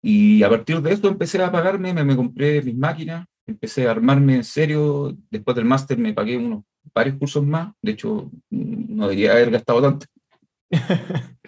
[0.01, 3.91] Y a partir de esto empecé a pagarme, me, me compré mis máquinas, empecé a
[3.91, 9.07] armarme en serio, después del máster me pagué unos varios cursos más, de hecho no
[9.07, 10.07] debería haber gastado tanto,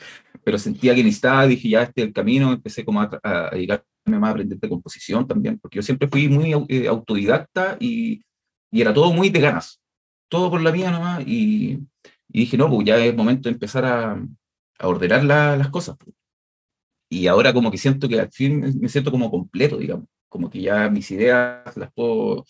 [0.46, 3.84] pero sentía que necesitaba, dije ya este es el camino, empecé como a, a dedicarme
[4.08, 8.22] más a aprender de composición también, porque yo siempre fui muy eh, autodidacta y,
[8.72, 9.82] y, era todo muy de ganas,
[10.30, 11.80] todo por la mía nomás, y,
[12.30, 14.22] y dije, no, pues ya es momento de empezar a,
[14.80, 15.98] a ordenar la, las cosas.
[15.98, 16.16] Pues.
[17.10, 20.62] Y ahora como que siento que al fin me siento como completo, digamos, como que
[20.62, 22.46] ya mis ideas las puedo,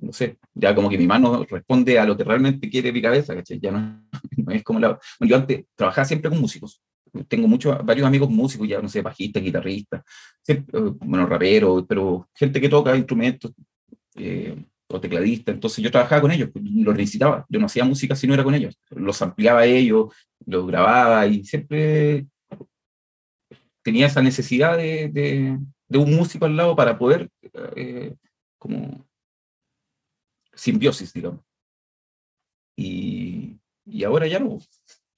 [0.00, 3.34] no sé, ya como que mi mano responde a lo que realmente quiere mi cabeza,
[3.34, 3.58] ¿cachai?
[3.60, 4.98] Ya no, no es como la...
[5.18, 6.80] Bueno, yo antes trabajaba siempre con músicos,
[7.24, 10.02] tengo muchos, varios amigos músicos, ya no sé, bajistas, guitarristas,
[11.00, 13.52] bueno, raperos, pero gente que toca instrumentos
[14.16, 14.56] eh,
[14.88, 18.34] o tecladistas, entonces yo trabajaba con ellos, los necesitaba, yo no hacía música si no
[18.34, 22.26] era con ellos, los ampliaba a ellos, los grababa y siempre
[23.82, 27.28] tenía esa necesidad de, de, de un músico al lado para poder,
[27.76, 28.14] eh,
[28.58, 29.06] como,
[30.56, 31.40] simbiosis, digamos.
[32.76, 34.58] Y, y ahora ya no,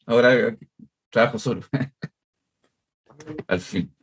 [0.06, 0.56] ahora
[1.10, 1.62] trabajo solo.
[3.46, 3.94] Al fin.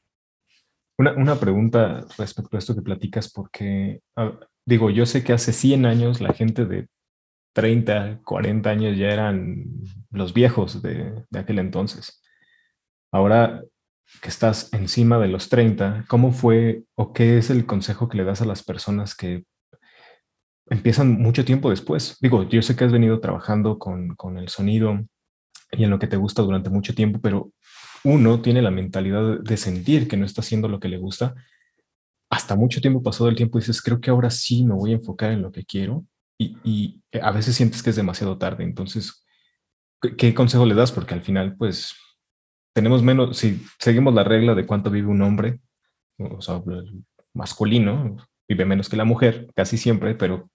[0.98, 4.02] Una, una, pregunta respecto a esto que platicas, porque
[4.66, 6.88] digo, yo sé que hace 100 años la gente de
[7.54, 9.66] 30, 40 años ya eran
[10.12, 12.22] los viejos de, de aquel entonces.
[13.12, 13.62] Ahora
[14.22, 18.24] que estás encima de los 30, ¿cómo fue o qué es el consejo que le
[18.24, 19.44] das a las personas que
[20.70, 22.18] empiezan mucho tiempo después?
[22.22, 25.00] Digo, yo sé que has venido trabajando con, con el sonido
[25.72, 27.52] y en lo que te gusta durante mucho tiempo, pero
[28.04, 31.34] uno tiene la mentalidad de sentir que no está haciendo lo que le gusta.
[32.30, 35.32] Hasta mucho tiempo pasado el tiempo dices, creo que ahora sí me voy a enfocar
[35.32, 36.06] en lo que quiero
[36.38, 38.64] y, y a veces sientes que es demasiado tarde.
[38.64, 39.26] Entonces,
[40.18, 40.92] ¿qué consejo le das?
[40.92, 41.96] Porque al final, pues,
[42.74, 45.62] tenemos menos, si seguimos la regla de cuánto vive un hombre,
[46.18, 46.62] o sea,
[47.34, 50.50] masculino, vive menos que la mujer, casi siempre, pero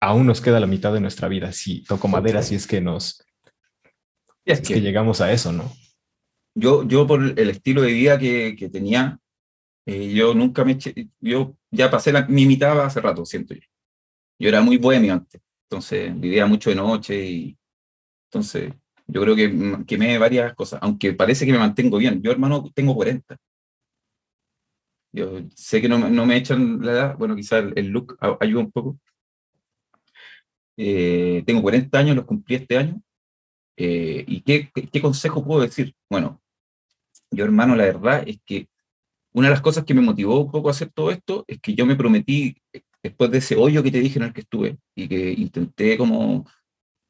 [0.00, 1.52] aún nos queda la mitad de nuestra vida.
[1.52, 3.22] Si toco madera, si es que nos
[4.52, 5.70] es que, llegamos a eso, ¿no?
[6.54, 9.18] Yo, yo por el estilo de vida que, que tenía,
[9.86, 13.60] eh, yo nunca me eché, yo ya pasé la, mi mitad hace rato, siento yo.
[14.38, 17.58] Yo era muy bohemio antes, entonces vivía mucho de noche y
[18.28, 18.72] entonces
[19.06, 22.22] yo creo que quemé varias cosas, aunque parece que me mantengo bien.
[22.22, 23.36] Yo, hermano, tengo 40.
[25.12, 28.70] Yo sé que no, no me echan la edad, bueno, quizás el, look ayuda un
[28.70, 28.98] poco.
[30.76, 33.02] Eh, tengo 40 años, los cumplí este año,
[33.82, 35.94] eh, ¿Y qué, consejo puedo decir?
[36.10, 36.42] Bueno,
[37.30, 38.68] yo hermano, la verdad es que
[39.32, 41.74] una de las cosas que me motivó un poco a hacer todo esto es que
[41.74, 42.60] yo me prometí,
[43.02, 46.46] después de ese hoyo que te dije en el que estuve, y que intenté como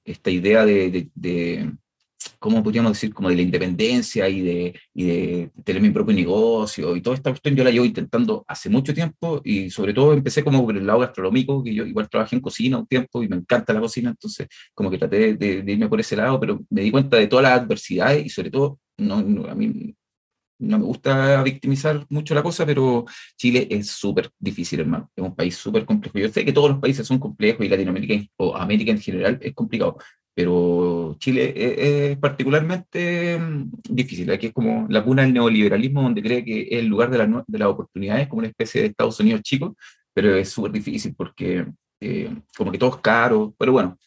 [0.05, 1.73] esta idea de, de
[2.41, 3.15] ¿cómo podríamos decir?
[3.15, 7.31] Como de la independencia y de, y de tener mi propio negocio y toda esta
[7.31, 10.87] cuestión yo la llevo intentando hace mucho tiempo y sobre todo empecé como por el
[10.87, 14.11] lado gastronómico, que yo igual trabajé en cocina un tiempo y me encanta la cocina,
[14.11, 17.45] entonces como que traté de, irme por ese lado, pero me di cuenta de todas
[17.45, 19.17] las adversidades y sobre todo, no,
[19.49, 19.95] a mí
[20.61, 25.11] no me gusta victimizar mucho la cosa, pero Chile es súper difícil, hermano.
[25.17, 26.19] Es un país súper complejo.
[26.19, 29.55] Yo sé que todos los países son complejos y Latinoamérica o América en general es
[29.55, 29.97] complicado,
[30.41, 34.31] pero Chile es, particularmente mm, difícil.
[34.31, 37.45] Aquí es como la cuna del neoliberalismo, donde cree que es el lugar de, la,
[37.47, 39.77] de las oportunidades, como una especie de Estados Unidos chico,
[40.15, 41.67] pero es súper difícil porque
[42.01, 43.99] eh, como que todo es caro, pero bueno,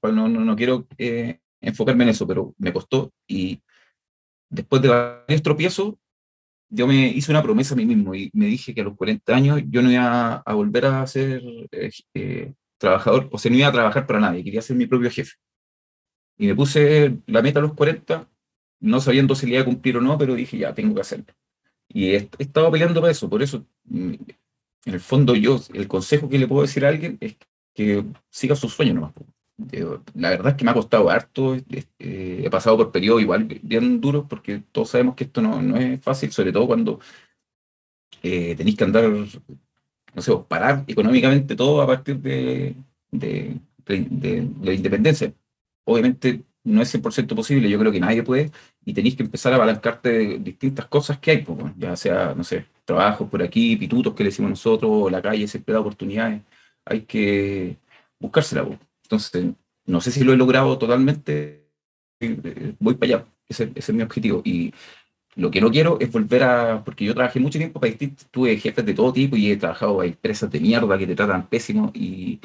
[0.00, 3.62] pues no, no, no quiero eh, enfocarme en eso, pero me costó y
[4.50, 5.94] después de varios tropiezos,
[6.68, 9.32] yo me hice una promesa a mí mismo y me dije que a los 40
[9.32, 13.72] años yo no iba a, volver a ser eh, trabajador, o sea, no iba a
[13.72, 15.34] trabajar para nadie, quería ser mi propio jefe.
[16.38, 18.28] Y me puse la meta a los 40,
[18.80, 21.26] no sabiendo si le iba a cumplir o no, pero dije, ya, tengo que hacerlo.
[21.88, 24.14] Y he, estado peleando para eso, por eso, mm,
[24.86, 27.36] en el fondo, yo, el consejo que le puedo decir a alguien es
[27.74, 29.12] que siga sus sueños nomás.
[30.14, 34.00] La verdad es que me ha costado harto, eh, he pasado por periodos igual bien
[34.00, 37.00] duros, porque todos sabemos que esto no, no es fácil, sobre todo cuando
[38.22, 39.04] eh, tenéis que andar
[40.16, 42.74] no sé, parar económicamente todo a partir de,
[43.10, 43.60] de,
[44.62, 45.32] la independencia.
[45.84, 48.50] Obviamente no es 100% posible, yo creo que nadie puede,
[48.84, 52.42] y tenéis que empezar a apalancarte de distintas cosas que hay, pues, ya sea, no
[52.42, 56.42] sé, trabajos por aquí, pitutos que decimos nosotros, la calle siempre da oportunidades,
[56.84, 57.76] hay que
[58.18, 58.64] buscársela.
[58.64, 58.78] Pues.
[59.04, 59.46] Entonces,
[59.84, 61.68] no sé si lo he logrado totalmente,
[62.20, 64.72] eh, voy para allá, ese, ese es mi objetivo, y
[65.36, 68.56] lo que no quiero es volver a, porque yo trabajé mucho tiempo para distintos, tuve
[68.56, 71.92] jefes de todo tipo y he trabajado a empresas de mierda que te tratan pésimo
[71.94, 72.40] y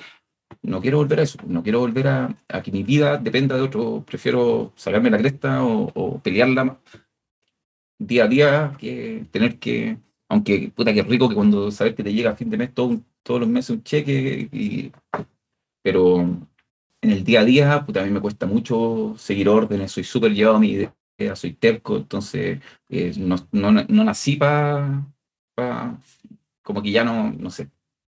[0.62, 4.04] no quiero volver a eso, no quiero volver a, que mi vida dependa de otro,
[4.06, 6.80] prefiero sacarme la cresta o, pelearla
[7.98, 12.14] día a día que tener que, aunque puta que rico que cuando sabes que te
[12.14, 14.92] llega a fin de mes todo, todos los meses un cheque, y,
[15.82, 16.22] pero
[17.02, 20.34] en el día a día, pues a mí me cuesta mucho seguir órdenes, soy súper
[20.34, 20.88] llevado a mi
[21.36, 25.06] soy terco, entonces eh, no, no, no, nací para,
[26.62, 27.70] como que ya no, no sé,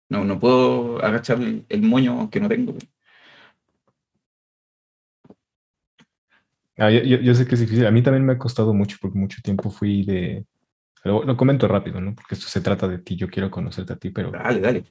[0.09, 2.75] no, no puedo agachar el, moño que no tengo.
[6.77, 7.85] Ah, yo, sé que es difícil.
[7.85, 10.45] A mí también me ha costado mucho porque mucho tiempo fui de...
[11.03, 12.15] Lo, comento rápido, ¿no?
[12.15, 14.31] Porque esto se trata de ti, yo quiero conocerte a ti, pero...
[14.31, 14.83] Dale, dale.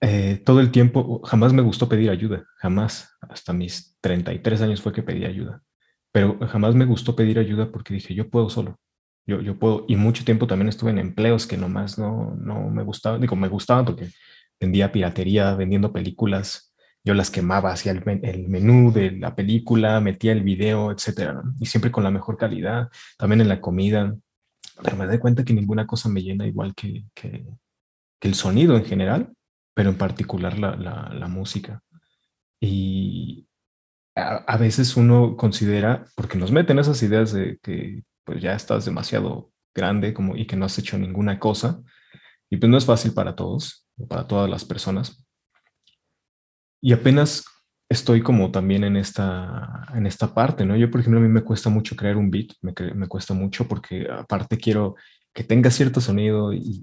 [0.00, 3.16] Eh, todo el tiempo, jamás me gustó pedir ayuda, jamás.
[3.20, 5.62] Hasta mis 33 años fue que pedí ayuda.
[6.12, 8.78] Pero jamás me gustó pedir ayuda porque dije, yo puedo solo.
[9.26, 12.82] Yo, yo puedo, y mucho tiempo también estuve en empleos que nomás no, no me
[12.82, 14.08] gustaban, digo, me gustaban porque
[14.58, 20.42] vendía piratería, vendiendo películas, yo las quemaba, hacía el, menú de la película, metía el
[20.42, 24.14] video, etcétera, y siempre con la mejor calidad, también en la comida,
[24.82, 27.46] pero me doy cuenta que ninguna cosa me llena igual que, que,
[28.20, 29.32] el sonido en general,
[29.74, 31.82] pero en particular la, la, la música.
[32.60, 33.48] Y
[34.14, 38.84] a, a, veces uno considera, porque nos meten esas ideas de que pues ya estás
[38.84, 41.82] demasiado grande como, y que no has hecho ninguna cosa.
[42.50, 45.24] Y pues no es fácil para todos, para todas las personas.
[46.82, 47.44] Y apenas
[47.88, 50.76] estoy como también en esta, en esta parte, ¿no?
[50.76, 53.68] Yo, por ejemplo, a mí me cuesta mucho crear un beat, me, me cuesta mucho
[53.68, 54.96] porque aparte quiero
[55.32, 56.82] que tenga cierto sonido y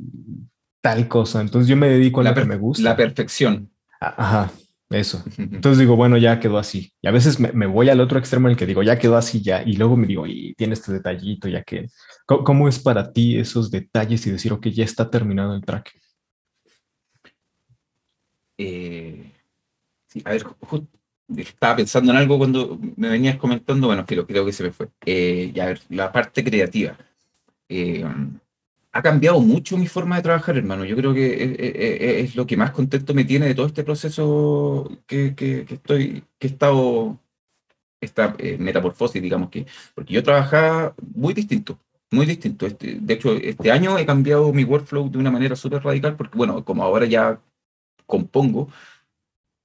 [0.82, 1.42] tal cosa.
[1.42, 2.84] Entonces yo me dedico a la lo que me gusta.
[2.84, 3.72] La perfección.
[4.00, 4.52] Ajá,
[4.90, 5.24] eso.
[5.38, 6.94] Entonces digo, bueno, ya quedó así.
[7.02, 9.42] Y a veces me, voy al otro extremo en el que digo, ya quedó así
[9.42, 9.62] ya.
[9.64, 11.88] Y luego me digo, y tiene este detallito, ya que...
[12.26, 15.92] ¿Cómo, es para ti esos detalles y decir, ok, ya está terminado el track?
[18.58, 19.32] Eh,
[20.08, 20.46] sí, a ver,
[21.36, 24.90] estaba pensando en algo cuando me venías comentando, bueno, creo, creo que se me fue.
[25.06, 26.98] Eh, ya, a ver, la parte creativa.
[27.70, 28.06] Eh,
[28.98, 30.84] ha cambiado mucho mi forma de trabajar, hermano.
[30.84, 35.36] Yo creo que es, lo que más contento me tiene de todo este proceso que,
[35.70, 37.20] estoy, que he estado,
[38.02, 41.80] esta eh, metamorfosis, digamos que, porque yo trabajaba muy distinto,
[42.10, 42.66] muy distinto.
[42.66, 46.36] Este, de hecho, este año he cambiado mi workflow de una manera súper radical, porque
[46.36, 47.40] bueno, como ahora ya
[48.08, 48.70] compongo,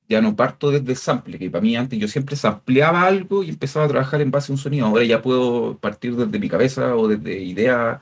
[0.08, 3.86] ya no parto desde sample, que para mí antes yo siempre sampleaba algo y empezaba
[3.86, 4.86] a trabajar en base a un sonido.
[4.86, 7.98] Ahora ya puedo partir desde mi cabeza o desde ideas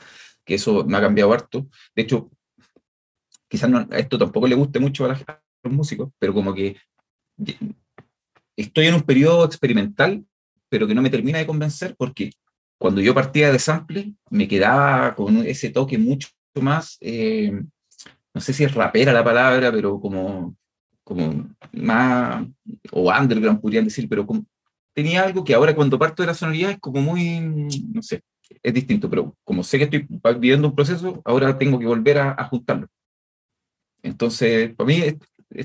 [0.51, 1.69] que eso me ha cambiado harto.
[1.95, 2.29] De hecho,
[3.47, 5.17] quizás a esto tampoco le guste mucho a,
[5.63, 6.77] los músicos, pero como que
[8.57, 10.25] estoy en un periodo experimental,
[10.69, 12.33] pero que no me termina de convencer porque
[12.79, 16.29] cuando yo partía de sample me quedaba con ese toque mucho
[16.61, 17.53] más, eh,
[18.35, 20.57] no sé si es rapera la palabra, pero como,
[21.05, 22.45] como más,
[22.91, 24.27] o underground podrían decir, pero
[24.95, 27.39] tenía algo que ahora cuando parto de la sonoridad es como muy,
[27.93, 28.25] no sé,
[28.63, 32.45] es distinto, pero como sé que estoy viviendo un proceso, ahora tengo que volver a,
[32.45, 32.89] juntarlo.
[34.03, 35.17] Entonces, para mí es,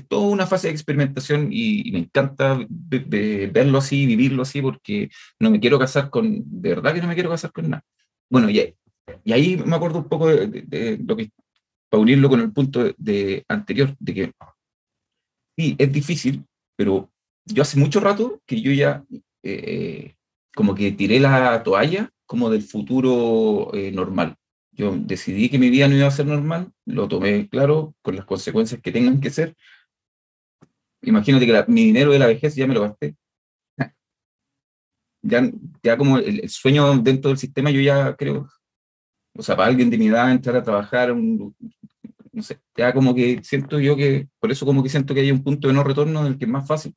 [0.08, 5.60] toda una fase de experimentación y, me encanta verlo así, vivirlo así, porque no me
[5.60, 7.84] quiero casar con, de verdad que no me quiero casar con nada.
[8.30, 8.74] Bueno, y,
[9.24, 11.30] y ahí me acuerdo un poco de, lo que,
[11.88, 14.32] para unirlo con el punto de, anterior, de que
[15.56, 16.44] sí, es difícil,
[16.76, 17.10] pero
[17.44, 19.04] yo hace mucho rato que yo ya
[19.42, 20.16] eh,
[20.56, 24.36] como que tiré la toalla como del futuro eh, normal.
[24.72, 28.24] Yo decidí que mi vida no iba a ser normal, lo tomé claro, con las
[28.24, 29.54] consecuencias que tengan que ser.
[31.02, 33.14] Imagínate que mi dinero de la vejez ya me lo gasté.
[35.22, 35.42] Ya,
[35.82, 38.48] ya como el, sueño dentro del sistema, yo ya creo,
[39.34, 41.52] o sea, para alguien de mi edad entrar a trabajar, no
[42.42, 45.42] sé, ya como que siento yo que, por eso como que siento que hay un
[45.42, 46.94] punto de no retorno en el que es más fácil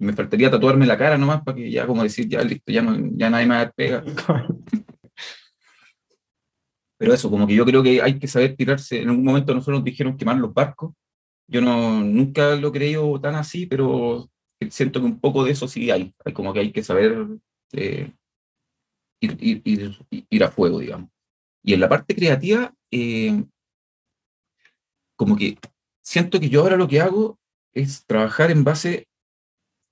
[0.00, 2.96] me faltaría tatuarme la cara nomás para que ya como decir, ya listo, ya, no,
[3.16, 4.02] ya nadie me pega.
[6.98, 9.00] Pero eso, como que yo creo que hay que saber tirarse.
[9.00, 10.94] En algún momento nosotros nos dijeron quemar los barcos.
[11.46, 14.30] Yo no, nunca lo he creído tan así, pero
[14.68, 16.14] siento que un poco de eso sí hay.
[16.24, 17.26] hay como que hay que saber
[17.72, 18.12] eh,
[19.20, 21.10] ir, ir, ir, a fuego, digamos.
[21.62, 23.44] Y en la parte creativa, eh,
[25.16, 25.58] como que
[26.02, 27.38] siento que yo ahora lo que hago
[27.72, 29.08] es trabajar en base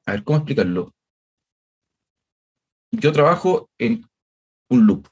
[0.08, 0.94] a ver, ¿cómo explicarlo?
[2.92, 4.06] Yo trabajo en
[4.70, 5.06] un loop.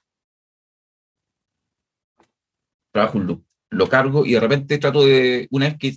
[2.93, 3.45] Trabajo un loop.
[3.71, 5.97] Lo cargo y de repente trato de, una vez que,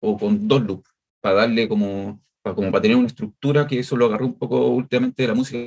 [0.00, 0.88] o con dos loops,
[1.20, 4.68] para darle como, para, como para tener una estructura, que eso lo agarré un poco
[4.68, 5.58] últimamente de la música,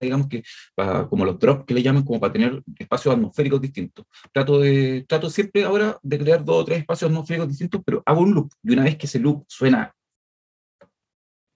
[0.00, 0.42] digamos que,
[0.74, 4.06] para, como los drops que le llaman, como para tener espacios atmosféricos distintos.
[4.32, 8.22] Trato, de, trato siempre ahora de crear dos o tres espacios atmosféricos distintos, pero hago
[8.22, 8.50] un loop.
[8.62, 9.94] Y una vez que ese loop suena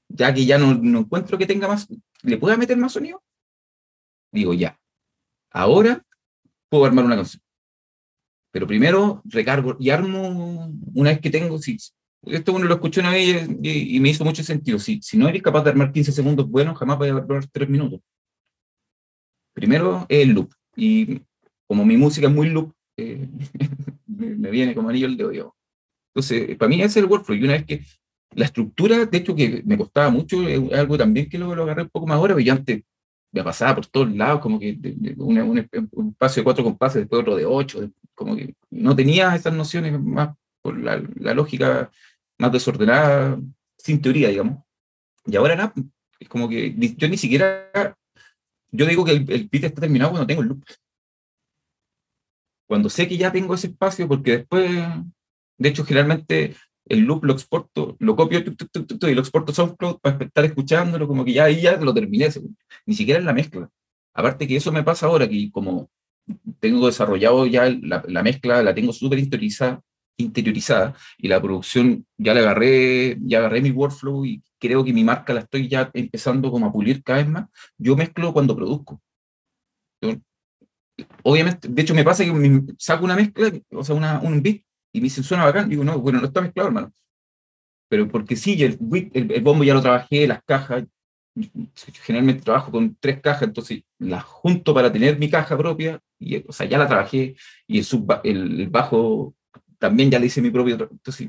[0.09, 1.89] ya que ya no, encuentro que tenga más,
[2.23, 3.23] ¿le pueda meter más sonido?
[4.33, 4.79] Digo, ya.
[5.51, 6.05] Ahora
[6.69, 7.43] puedo armar una canción.
[8.53, 11.77] Pero primero recargo y armo, una vez que tengo, si
[12.23, 14.79] esto uno lo escuchó una vez y, me hizo mucho sentido.
[14.79, 17.69] Si, si no eres capaz de armar 15 segundos buenos, jamás vas a durar 3
[17.69, 18.01] minutos.
[19.53, 20.53] Primero es el loop.
[20.75, 21.23] Y
[21.67, 23.29] como mi música es muy loop, eh,
[24.07, 25.57] me, viene como anillo el dedo.
[26.15, 27.37] Entonces, para mí ese es el workflow.
[27.37, 27.85] Y una vez que
[28.37, 31.83] la estructura, de hecho, que me costaba mucho, es algo también que luego lo agarré
[31.83, 32.83] un poco más ahora, pero yo antes
[33.33, 34.79] me pasaba por todos lados, como que
[35.17, 39.99] un, espacio de cuatro compases, después otro de ocho, como que no tenía esas nociones
[39.99, 40.99] más por la,
[41.33, 41.91] lógica
[42.39, 43.41] más desordenada,
[43.79, 44.63] sin teoría, digamos.
[45.25, 45.73] Y ahora nada,
[46.21, 47.97] es como que yo ni siquiera,
[48.71, 50.63] yo digo que el, el beat está terminado cuando tengo el loop.
[52.67, 54.71] Cuando sé que ya tengo ese espacio, porque después,
[55.57, 56.55] de hecho, generalmente
[56.89, 61.25] el loop lo exporto, lo copio y lo exporto a SoundCloud para estar escuchándolo, como
[61.25, 62.29] que ya ahí ya lo terminé,
[62.87, 63.69] ni siquiera en la mezcla.
[64.15, 65.91] Aparte que eso me pasa ahora, que como
[66.61, 69.83] tengo desarrollado ya la, mezcla, la tengo súper interiorizada,
[70.17, 75.05] interiorizada y la producción ya la agarré, ya agarré mi workflow y creo que mi
[75.05, 77.47] marca la estoy ya empezando como a pulir cada vez más.
[77.79, 79.01] Yo mezclo cuando produzco.
[81.23, 84.66] obviamente, de hecho me pasa que saco una mezcla, o sea, una, un beat
[84.97, 85.69] y me dicen, suena bacán.
[85.69, 86.91] Digo, no, bueno, no está mezclado, hermano.
[87.91, 88.79] Pero porque sí, el,
[89.13, 90.85] el, bombo ya lo trabajé, las cajas.
[92.03, 96.01] Generalmente trabajo con tres cajas, entonces las junto para tener mi caja propia.
[96.19, 97.37] Y, o sea, ya la trabajé.
[97.67, 99.35] Y el, el, bajo
[99.79, 100.89] también ya le hice mi propio.
[100.91, 101.29] Entonces,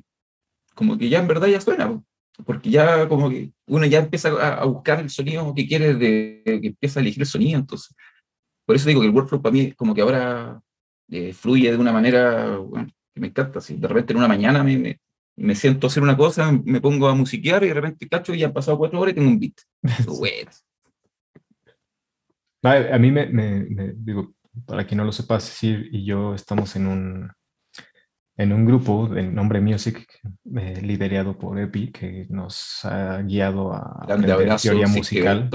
[0.74, 2.02] como que ya en verdad ya suena.
[2.46, 6.68] Porque ya como que uno ya empieza a, buscar el sonido que quiere, de, que
[6.68, 7.60] empieza a elegir el sonido.
[7.60, 7.94] Entonces,
[8.66, 10.62] por eso digo que el workflow para mí como que ahora
[11.10, 12.60] eh, fluye de una manera,
[13.18, 13.62] me encanta.
[13.62, 15.00] Si de repente en una mañana me,
[15.36, 18.44] me, siento a hacer una cosa, me pongo a musiquear y de repente cacho y
[18.44, 19.56] han pasado cuatro horas y tengo un beat.
[22.64, 24.34] A mí me, digo,
[24.66, 27.32] para quien no lo sepa, y yo estamos en un,
[28.36, 30.06] en un grupo de nombre Music,
[30.56, 35.50] eh, liderado por Epi, que nos ha guiado a la teoría musical.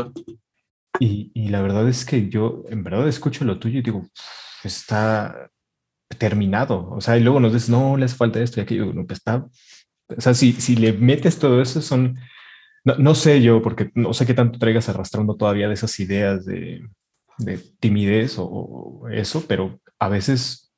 [0.99, 4.07] Y, y, la verdad es que yo, en verdad, escucho lo tuyo y digo,
[4.63, 5.51] está,
[6.17, 6.89] terminado.
[6.91, 8.93] O sea, y luego nos dices, no, le hace falta esto y aquello.
[8.93, 9.47] No, pues está.
[10.09, 12.19] O sea, si, si le metes todo eso, son.
[12.85, 16.83] No, sé yo, porque no sé qué tanto traigas arrastrando todavía de esas ideas de,
[17.39, 20.73] de timidez o, eso, pero a veces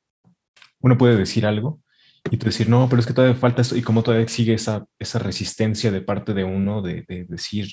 [0.81, 1.81] uno puede decir algo
[2.29, 4.85] y tú decir, no, pero es que todavía falta esto, y cómo todavía sigue esa,
[4.99, 7.69] esa resistencia de parte de uno de, de, decir,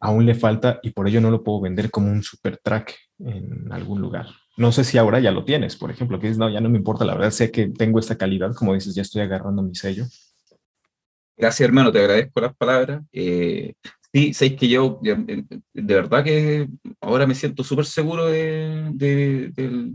[0.00, 3.72] aún le falta y por ello no lo puedo vender como un super track en
[3.72, 4.26] algún lugar.
[4.56, 6.78] No sé si ahora ya lo tienes, por ejemplo, que dices, no, ya no me
[6.78, 10.06] importa, la verdad sé que tengo esta calidad, como dices, ya estoy agarrando mi sello.
[11.36, 13.02] Gracias, hermano, te agradezco las palabras.
[13.12, 13.74] Eh,
[14.12, 16.68] sí, sé que yo, de, verdad que
[17.02, 19.92] ahora me siento súper seguro de, de,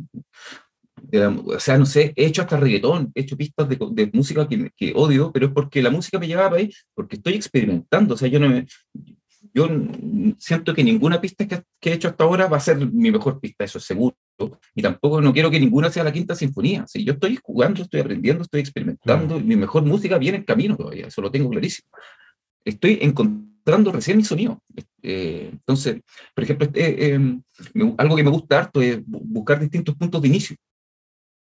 [1.45, 4.93] o sea, no sé, he hecho hasta reggaetón, he hecho pistas de, música que, que,
[4.95, 8.39] odio, pero es porque la música me llevaba ahí, porque estoy experimentando, o sea, yo
[8.39, 8.67] no me,
[9.54, 9.67] yo
[10.38, 13.63] siento que ninguna pista que, he hecho hasta ahora va a ser mi mejor pista,
[13.63, 14.15] eso es seguro.
[14.76, 16.86] Y tampoco no quiero que ninguna sea la quinta sinfonía.
[16.88, 20.78] Si yo estoy jugando, estoy aprendiendo, estoy experimentando, y mi mejor música viene en camino
[20.78, 21.88] todavía, eso lo tengo clarísimo.
[22.64, 24.62] Estoy encontrando recién mi sonido.
[25.02, 26.02] Eh, entonces,
[26.34, 27.40] por ejemplo, este, eh,
[27.98, 30.56] algo que me gusta harto es buscar distintos puntos de inicio.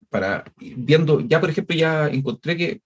[0.10, 2.82] Para viendo, ya por ejemplo, ya encontré que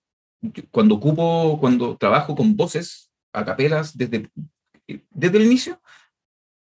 [0.71, 4.29] cuando ocupo, cuando trabajo con voces a capelas desde
[5.09, 5.80] desde el inicio,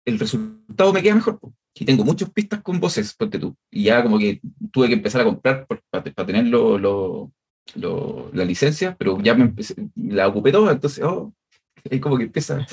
[0.09, 1.39] el resultado me queda mejor.
[1.75, 3.57] Y tengo muchas pistas con voces, ponte tú.
[3.71, 4.41] Y ya como que
[4.73, 7.31] tuve que empezar a comprar para, tener lo,
[7.75, 9.53] la licencia, pero ya me
[9.95, 11.33] la ocupé toda, entonces, oh,
[11.91, 12.67] ahí como que empieza.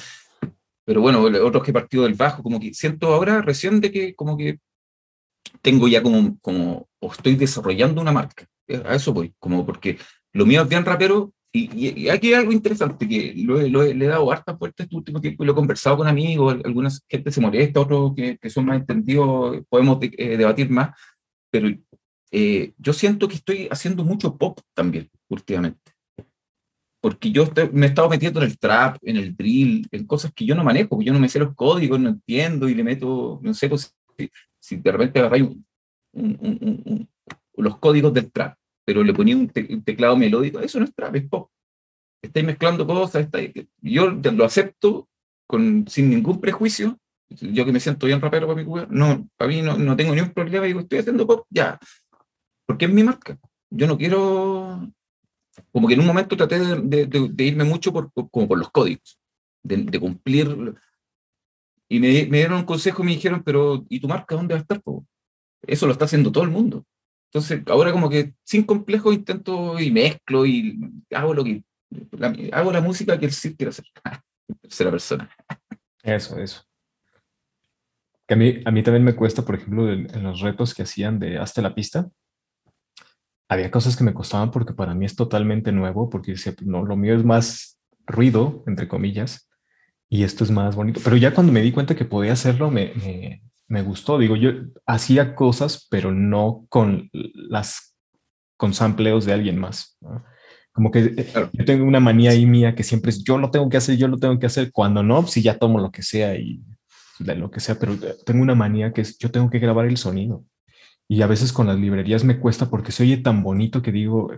[0.86, 4.38] Pero bueno, otros que partido del bajo, como que siento ahora recién de que como
[4.38, 4.60] que
[5.62, 8.48] tengo ya como, como, estoy desarrollando una marca.
[8.86, 10.00] A eso voy, como porque
[10.34, 14.30] lo mío es bien rapero, y, aquí hay algo interesante, que lo, le he dado
[14.30, 17.80] hartas vueltas este último tiempo y lo he conversado con amigos, algunas gente se molesta,
[17.80, 20.98] otros que, son más entendidos, podemos eh, debatir más,
[21.50, 21.70] pero
[22.32, 25.94] eh, yo siento que estoy haciendo mucho pop también últimamente.
[27.02, 30.46] Porque yo me he estado metiendo en el trap, en el drill, en cosas que
[30.46, 33.54] yo no manejo, yo no me sé los códigos, no entiendo y le meto, no
[33.54, 33.96] sé pues,
[34.60, 35.48] si, de repente agarráis
[37.56, 41.28] los códigos del trap pero le ponía un, teclado melódico, eso no es trap, es
[41.28, 41.50] pop.
[42.22, 43.28] Estáis mezclando cosas,
[43.82, 45.10] yo lo acepto
[45.48, 46.98] con, sin ningún prejuicio,
[47.30, 50.14] yo que me siento bien rapero para mi cuba, no, para mí no, no tengo
[50.16, 51.80] ningún problema, digo, estoy haciendo pop, ya,
[52.66, 53.38] porque es mi marca.
[53.70, 54.92] Yo no quiero,
[55.72, 59.20] como que en un momento traté de, de, irme mucho por, como por los códigos,
[59.64, 60.76] de, cumplir,
[61.90, 64.82] y me, dieron un consejo me dijeron, pero ¿y tu marca dónde va a estar?
[65.64, 66.86] Eso lo está haciendo todo el mundo.
[67.26, 70.80] Entonces, ahora como que sin complejo intento y mezclo y
[71.12, 71.64] hago lo que
[72.52, 73.86] hago la música que el Sir quiere hacer.
[74.62, 75.30] Tercera persona.
[76.04, 76.64] Eso, eso.
[78.28, 81.20] Que a mí, a mí también me cuesta, por ejemplo, en, los retos que hacían
[81.20, 82.10] de hasta la pista,
[83.48, 86.84] había cosas que me costaban porque para mí es totalmente nuevo, porque decía, pues, no,
[86.84, 89.48] lo mío es más ruido, entre comillas,
[90.10, 91.02] y esto es más bonito.
[91.04, 94.18] Pero ya cuando me di cuenta que podía hacerlo, me, me, me gustó.
[94.18, 94.52] Digo, yo
[94.86, 97.96] hacía cosas, pero no con las
[98.58, 99.98] con sampleos de alguien más.
[100.72, 103.70] Como que eh, yo tengo una manía ahí mía que siempre es yo lo tengo
[103.70, 104.72] que hacer, yo lo tengo que hacer.
[104.72, 106.62] Cuando no, si ya tomo lo que sea y
[107.20, 109.98] de lo que sea, pero tengo una manía que es yo tengo que grabar el
[109.98, 110.44] sonido.
[111.08, 114.32] Y a veces con las librerías me cuesta porque se oye tan bonito que digo,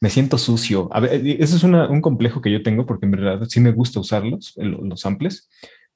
[0.00, 0.88] me siento sucio.
[0.92, 3.72] A ver, eh, eso es un complejo que yo tengo porque en verdad sí me
[3.72, 5.48] gusta usarlos, los samples,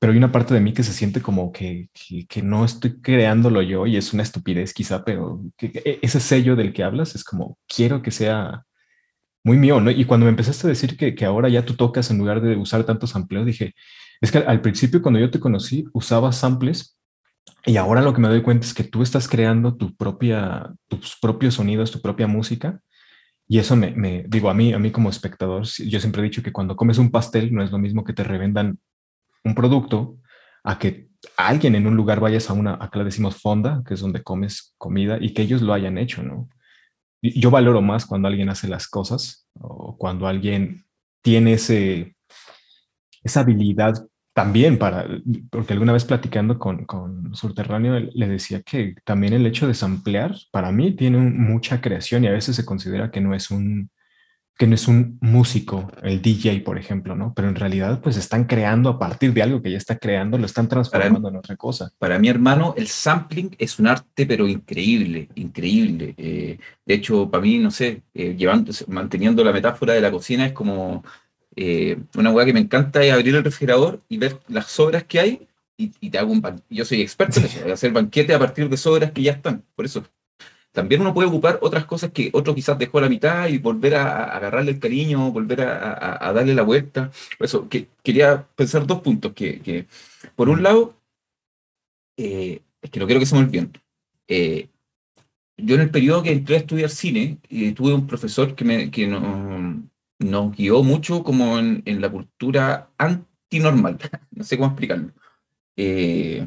[0.03, 1.89] pero hay una parte de mí que se siente como que,
[2.29, 6.83] que, no estoy creándolo yo y es una estupidez quizá, pero ese sello del que
[6.83, 8.65] hablas es como, quiero que sea
[9.45, 9.93] muy mío, ¿no?
[9.93, 12.57] Y cuando me empezaste a decir que, que ahora ya tú tocas en lugar de
[12.57, 13.77] usar tantos sampleos, dije,
[14.21, 16.99] es que al principio cuando yo te conocí usaba samples
[17.65, 21.17] y ahora lo que me doy cuenta es que tú estás creando tu propia, tus
[21.23, 22.81] propios sonidos, tu propia música.
[23.47, 26.43] Y eso me, me, digo, a mí, a mí como espectador, yo siempre he dicho
[26.43, 28.81] que cuando comes un pastel no es lo mismo que te revendan
[29.45, 30.19] un producto
[30.65, 34.01] a que alguien en un lugar vayas a una, acá le decimos fonda, que es
[34.01, 36.49] donde comes comida y que ellos lo hayan hecho, ¿no?
[37.23, 40.85] Yo valoro más cuando alguien hace las cosas o cuando alguien
[41.23, 42.17] tiene ese,
[43.23, 43.95] esa habilidad
[44.35, 45.07] también para,
[45.51, 50.35] porque alguna vez platicando con, con Subterráneo le decía que también el hecho de samplear
[50.51, 53.91] para mí tiene mucha creación y a veces se considera que no es un
[54.59, 57.33] que no es un músico, el DJ, por ejemplo, ¿no?
[57.35, 60.47] Pero en realidad, pues están creando a partir de algo que ya está creando, lo
[60.47, 61.91] están transformando en otra cosa.
[61.99, 66.15] Para mi hermano, el sampling es un arte, pero increíble, increíble.
[66.17, 70.47] Eh, de hecho, para mí, no sé, eh, llevando, manteniendo la metáfora de la cocina,
[70.47, 71.03] es como
[71.57, 75.21] eh, una hueá que me encanta es abrir el refrigerador y ver las sobras que
[75.21, 78.77] hay y, te hago un Yo soy experto en eso, hacer banquete a partir de
[78.77, 79.65] sobras que ya están.
[79.75, 80.05] Por eso,
[80.73, 83.95] también uno puede ocupar otras cosas que otro quizás dejó a la mitad y volver
[83.97, 87.11] a, agarrarle el cariño, volver a, darle la vuelta.
[87.39, 89.33] Por eso, que, quería pensar dos puntos.
[89.35, 89.87] Que,
[90.35, 90.97] por un lado,
[92.17, 93.73] eh, es que no quiero que se me olviden.
[94.29, 94.69] Eh,
[95.59, 97.39] yo en el periodo que entré a estudiar cine,
[97.77, 99.83] tuve un profesor que, me, que no,
[100.19, 103.99] nos guió mucho como en, la cultura antinormal,
[104.31, 105.13] no sé cómo explicarlo.
[105.77, 106.47] Eh,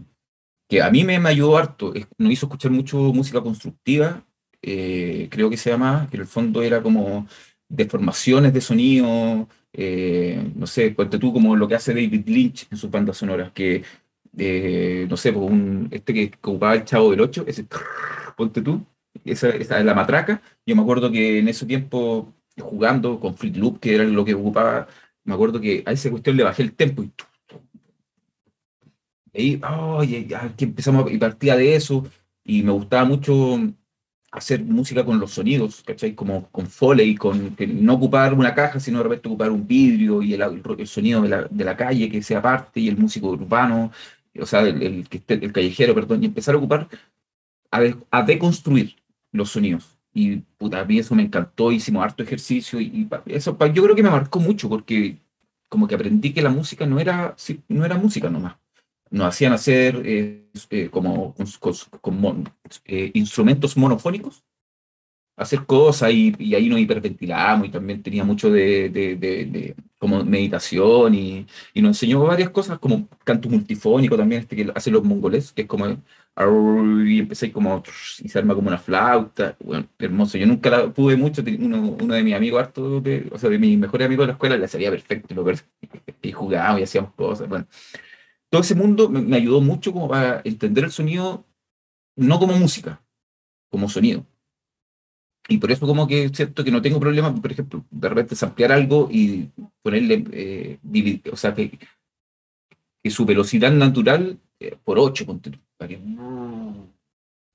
[0.82, 4.24] a mí me, ayudó harto, nos hizo escuchar mucho música constructiva,
[4.62, 7.28] eh, creo que se llama, que en el fondo era como
[7.68, 12.78] deformaciones de sonido, eh, no sé, cuente tú como lo que hace David Lynch en
[12.78, 13.84] sus bandas sonoras, que,
[15.10, 15.54] no sé, pues
[15.92, 17.66] este que ocupaba el Chavo del 8, ese,
[18.38, 18.86] ponte tú,
[19.24, 23.56] esa, esa es la matraca, yo me acuerdo que en ese tiempo jugando con Flip
[23.58, 24.88] Loop, que era lo que ocupaba,
[25.24, 27.12] me acuerdo que a esa cuestión le bajé el tempo y
[29.36, 32.06] ahí, oye, ya que empezamos y partía de eso,
[32.44, 33.60] y me gustaba mucho
[34.32, 36.14] hacer música con los sonidos, ¿cachai?
[36.14, 40.34] Como con Foley, con no ocupar una caja, sino de repente ocupar un vidrio y
[40.34, 40.42] el,
[40.78, 43.92] el sonido de la, de la, calle que sea parte y el músico urbano,
[44.40, 46.90] o sea, el, el, el callejero, perdón, y empezar a ocupar,
[47.72, 47.82] a,
[48.12, 48.96] a deconstruir
[49.32, 53.84] los sonidos y puta, a mí eso me encantó, hicimos harto ejercicio y, eso yo
[53.84, 55.18] creo que me marcó mucho porque
[55.68, 57.36] como que aprendí que la música no era,
[57.68, 58.56] no era música nomás.
[59.16, 61.34] Nos hacían hacer eh, eh, como,
[62.84, 64.44] eh, instrumentos monofónicos,
[65.38, 70.22] hacer cosas y, y, ahí nos hiperventilamos y también tenía mucho de, de, de, como
[70.26, 75.04] meditación y, y, nos enseñó varias cosas como canto multifónico también, este que hacen los
[75.06, 75.88] mongoles, que es como
[77.08, 77.82] y empecé como
[78.22, 80.38] y se arma como una flauta, bueno, hermoso.
[80.38, 83.60] Yo nunca la pude mucho, uno, uno de mis amigos harto, de, o sea, de
[83.60, 85.34] mis mejores amigos de la escuela, le salía perfecto,
[86.22, 87.66] y jugábamos y hacíamos cosas, bueno.
[88.56, 91.44] Todo ese mundo me, ayudó mucho como para entender el sonido,
[92.16, 93.04] no como música,
[93.70, 94.26] como sonido.
[95.50, 98.72] Y por eso como que cierto que no tengo problema, por ejemplo, de repente ampliar
[98.72, 99.52] algo y
[99.82, 100.80] ponerle, eh,
[101.30, 101.78] o sea, que,
[103.10, 105.26] su velocidad natural eh, por 8,
[105.76, 106.00] para que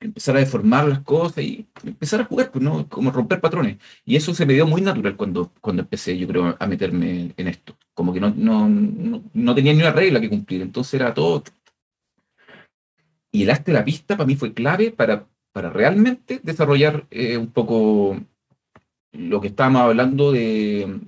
[0.00, 2.88] empezar a deformar las cosas y empezar a jugar, pues, ¿no?
[2.88, 3.76] Como romper patrones.
[4.04, 7.48] Y eso se me dio muy natural cuando, cuando empecé, yo creo, a meterme en
[7.48, 7.76] esto.
[7.94, 8.68] Como que no, no,
[9.32, 11.44] no, tenía ni una regla que cumplir, entonces era todo.
[13.30, 17.36] Y el arte de la pista para mí fue clave para, para realmente desarrollar eh,
[17.36, 18.18] un poco
[19.12, 21.00] lo que estábamos hablando de,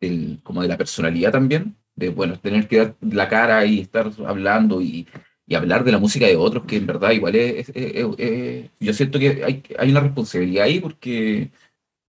[0.00, 4.10] del, como de la personalidad también, de, bueno, tener que dar la cara y estar
[4.26, 5.06] hablando y,
[5.50, 7.72] y hablar de la música de otros, que en verdad igual es,
[8.78, 11.50] yo siento que hay, hay, una responsabilidad ahí porque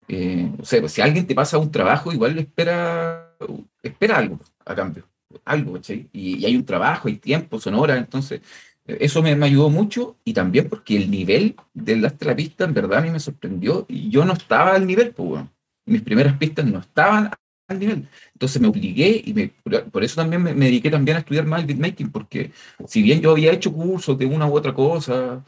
[0.08, 3.36] Eh, o sea, pues, si alguien te pasa un trabajo, igual espera,
[3.82, 5.04] espera algo a cambio,
[5.44, 6.08] algo, ¿cachai?
[6.12, 8.40] Y, hay un trabajo, hay tiempo, son horas, entonces
[8.86, 13.02] eso me, ayudó mucho y también porque el nivel de las pistas en verdad a
[13.02, 15.50] mí me sorprendió y yo no estaba al nivel, pues, bueno.
[15.86, 17.30] mis primeras pistas no estaban
[17.68, 18.08] al nivel.
[18.40, 19.48] Entonces me obligué y me,
[19.90, 22.52] por eso también me, dediqué también a estudiar más el beatmaking, porque
[22.86, 25.44] si bien yo había hecho cursos de una u otra cosa,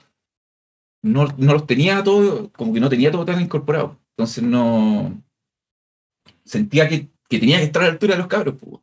[1.01, 3.97] no, no los tenía todo, como que no tenía todo tan incorporado.
[4.11, 5.23] Entonces no
[6.45, 8.57] sentía que, que tenía que estar a la altura de los cabros.
[8.61, 8.83] Pues.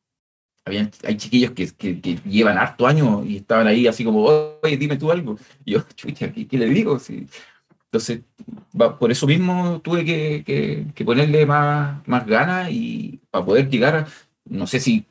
[0.66, 4.98] Habían, hay chiquillos que, que, llevan harto años y estaban ahí así como, oye, dime
[4.98, 5.38] tú algo.
[5.66, 6.98] Y yo, chucha, ¿qué, le digo?
[6.98, 7.28] Sí.
[7.92, 8.22] Entonces,
[9.00, 10.44] por eso mismo tuve que,
[10.94, 14.08] que, ponerle más, más ganas y para poder llegar a,
[14.46, 15.08] no sé si,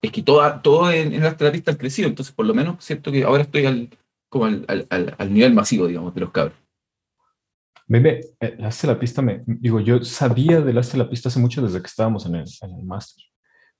[0.00, 3.12] es que todo, todo en, en las terapistas han crecido, entonces por lo menos siento
[3.12, 3.90] que ahora estoy al,
[4.30, 6.56] como al, al, al nivel masivo, digamos, de los cabros.
[7.86, 11.80] Bebe, el eh, la pista me, digo, yo sabía de la pista hace mucho desde
[11.80, 13.24] que estábamos en el, en el máster,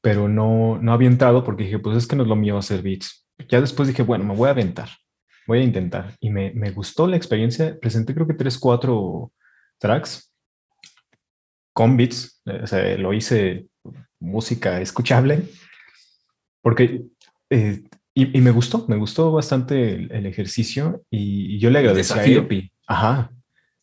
[0.03, 2.83] pero no, no había entrado porque dije, pues es que no es lo mío hacer
[2.83, 3.27] beats.
[3.49, 4.89] Ya después dije, bueno, me voy a aventar,
[5.49, 6.15] voy a intentar.
[6.21, 7.77] Y me, me gustó la experiencia.
[7.81, 9.33] Presenté creo que tres, cuatro
[9.79, 10.33] tracks
[11.73, 13.67] con beats, o sea, lo hice
[14.19, 15.45] música escuchable,
[16.61, 17.05] porque
[17.51, 17.85] eh,
[18.15, 22.73] y, me gustó, me gustó bastante el, ejercicio y, yo le agradecí a Epi.
[22.89, 23.31] Ajá,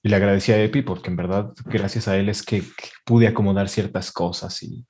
[0.03, 2.63] y le agradecí a Epi porque en verdad, gracias a él es que,
[3.05, 4.85] pude acomodar ciertas cosas y,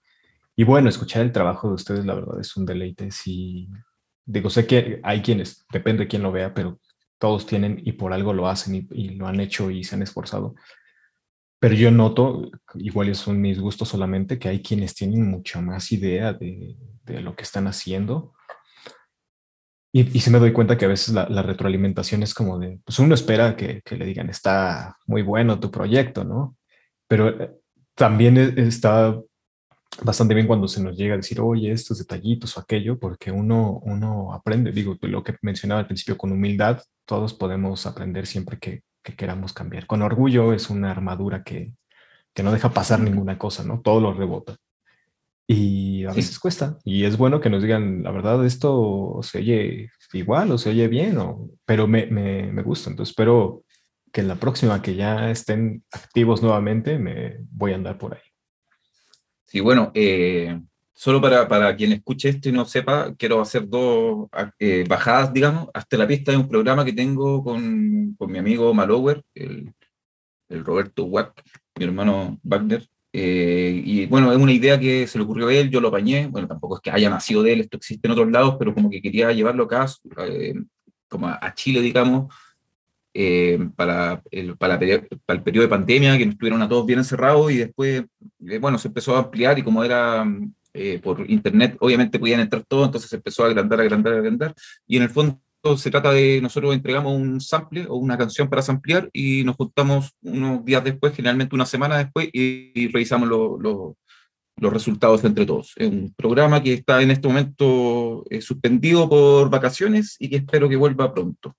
[0.56, 3.12] y, bueno, escuchar el trabajo de ustedes, la verdad, es un deleite.
[3.12, 3.70] Sí,
[4.26, 6.80] digo, sé que hay quienes, depende de quién lo vea, pero
[7.20, 10.56] todos tienen y por algo lo hacen y, lo han hecho y se han esforzado.
[11.60, 16.34] Pero yo noto, igual son mis gustos solamente, que hay quienes tienen mucha más idea
[16.34, 18.34] de, de lo que están haciendo
[19.96, 23.00] y, y sí me doy cuenta que a veces la, retroalimentación es como de, pues
[23.00, 26.58] uno espera que, que, le digan, está muy bueno tu proyecto, ¿no?
[27.08, 27.52] Pero eh,
[27.96, 29.18] también está
[30.04, 33.80] bastante bien cuando se nos llega a decir, oye, estos detallitos o aquello, porque uno,
[33.84, 38.84] uno aprende, digo, lo que mencionaba al principio, con humildad, todos podemos aprender siempre que,
[39.04, 39.88] que queramos cambiar.
[39.88, 41.74] Con orgullo es una armadura que,
[42.34, 43.82] que no deja pasar ninguna cosa, ¿no?
[43.82, 44.58] Todo lo rebota.
[45.48, 46.80] Y a veces cuesta.
[46.84, 50.88] Y es bueno que nos digan, la verdad, esto se oye igual o se oye
[50.88, 52.90] bien, o, pero me, me, me gusta.
[52.90, 53.64] Entonces espero
[54.12, 58.35] que en la próxima que ya estén activos nuevamente, me voy a andar por ahí.
[59.46, 60.60] Sí, bueno, eh,
[60.94, 64.28] solo para, para, quien escuche esto y no sepa, quiero hacer dos
[64.60, 68.74] eh, bajadas, digamos, hasta la pista de un programa que tengo con, con mi amigo
[68.74, 69.74] Malower, el,
[70.50, 71.44] el Roberto Wack,
[71.78, 72.88] mi hermano Wagner,
[73.18, 76.28] eh, y bueno, es una idea que se le ocurrió a él, yo lo apañé,
[76.28, 78.90] bueno, tampoco es que haya nacido de él, esto existe en otros lados, pero como
[78.90, 79.86] que quería llevarlo acá,
[80.28, 80.54] eh,
[81.08, 82.34] como a, Chile, digamos,
[83.16, 87.52] eh, para, el, para, para, el periodo de pandemia, que estuvieron a todos bien encerrados
[87.52, 88.04] y después,
[88.60, 90.26] bueno, se empezó a ampliar y como era
[91.02, 94.54] por internet, obviamente podían entrar todos, entonces se empezó a agrandar, agrandar, agrandar,
[94.86, 95.40] y en el fondo
[95.76, 100.12] se trata de, nosotros entregamos un sample o una canción para samplear y nos juntamos
[100.22, 105.74] unos días después, generalmente una semana después, y, revisamos los resultados entre todos.
[105.76, 110.70] Es un programa que está en este momento eh, suspendido por vacaciones y que espero
[110.70, 111.56] que vuelva pronto.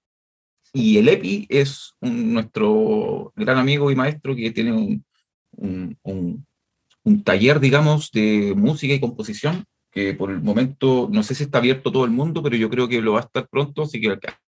[0.72, 5.04] Y el EPI es nuestro gran amigo y maestro que tiene un,
[7.02, 9.64] un taller, digamos, de música y composición
[9.96, 12.86] que por el momento no sé si está abierto todo el mundo, pero yo creo
[12.86, 14.10] que lo va a estar pronto, así que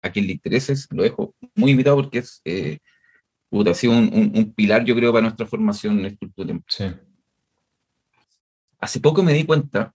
[0.02, 2.78] a, quien le interese lo dejo muy invitado porque es, eh,
[3.52, 6.64] ha sido un, un, pilar, yo creo, para nuestra formación en tiempo.
[6.66, 6.86] Sí.
[8.80, 9.94] Hace poco me di cuenta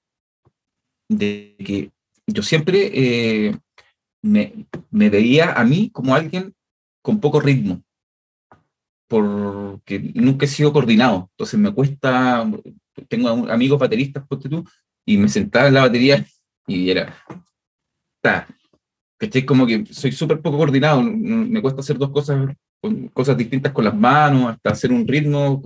[1.09, 1.91] de que
[2.25, 3.57] yo siempre eh,
[4.23, 6.55] me, me veía a mí como alguien
[7.03, 7.83] con poco ritmo,
[9.07, 12.49] porque nunca he sido coordinado, entonces me cuesta,
[13.09, 14.63] tengo amigos bateristas, ponte tú,
[15.05, 16.25] y me sentaba en la batería
[16.65, 17.13] y era,
[18.21, 18.47] ta,
[19.17, 19.45] ¿cachai?
[19.45, 22.55] Como que soy súper poco coordinado, me cuesta hacer dos cosas,
[23.13, 25.61] cosas distintas con las manos, hasta hacer un ritmo,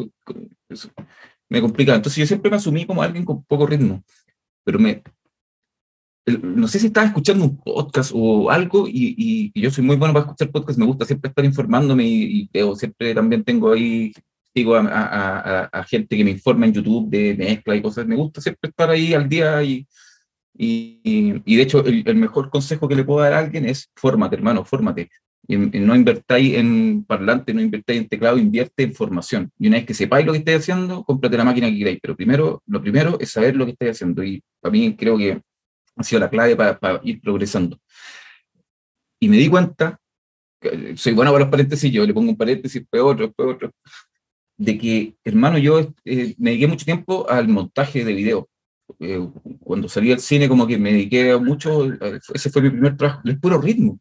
[1.50, 1.96] me complica.
[1.96, 4.04] Entonces yo siempre me asumí como alguien con poco ritmo,
[4.64, 5.04] pero me,
[6.28, 10.14] no sé si estaba escuchando un podcast o algo y, y, yo soy muy bueno
[10.14, 14.12] para escuchar podcast, me gusta siempre estar informándome y, veo, siempre también tengo ahí
[14.54, 18.08] digo a, gente que me informa en YouTube de mezcla y cosas.
[18.08, 19.88] Me gusta siempre estar ahí al día y,
[20.58, 24.66] y, de hecho el, mejor consejo que le puedo dar a alguien es fórmate, hermano,
[24.66, 25.10] fórmate.
[25.48, 29.52] no invertáis en parlante, no invertáis en teclado, invierte en formación.
[29.60, 32.00] Y una vez que sepáis lo que estáis haciendo, cómprate la máquina que queráis.
[32.02, 34.24] Pero primero, lo primero es saber lo que estáis haciendo.
[34.24, 35.40] Y para mí creo que
[35.98, 37.80] ha sido la clave para, para ir progresando.
[39.20, 40.00] Y me di cuenta,
[40.62, 43.72] que soy bueno para los paréntesis, yo le pongo un paréntesis, peor otro, peor otro
[44.58, 48.50] de que, hermano, yo eh, me dediqué mucho tiempo al montaje de video.
[49.00, 49.20] Eh,
[49.60, 51.86] cuando salí al cine, como que me dediqué mucho,
[52.34, 54.00] ese fue mi primer trabajo, el puro ritmo.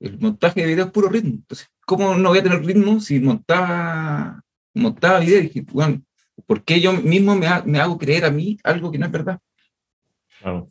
[0.00, 1.34] El montaje de video es puro ritmo.
[1.34, 4.42] Entonces, ¿cómo no voy a tener ritmo si montaba,
[4.74, 5.40] montaba video?
[5.40, 6.02] Y dije, bueno,
[6.46, 9.38] ¿por qué yo mismo me, me hago creer a mí algo que no es verdad?
[10.40, 10.70] Claro.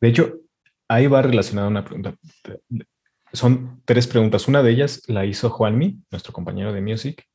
[0.00, 0.40] De hecho,
[0.88, 2.14] ahí va relacionada una pregunta.
[3.32, 4.48] Son tres preguntas.
[4.48, 7.26] Una de ellas la hizo Juanmi, nuestro compañero de Music,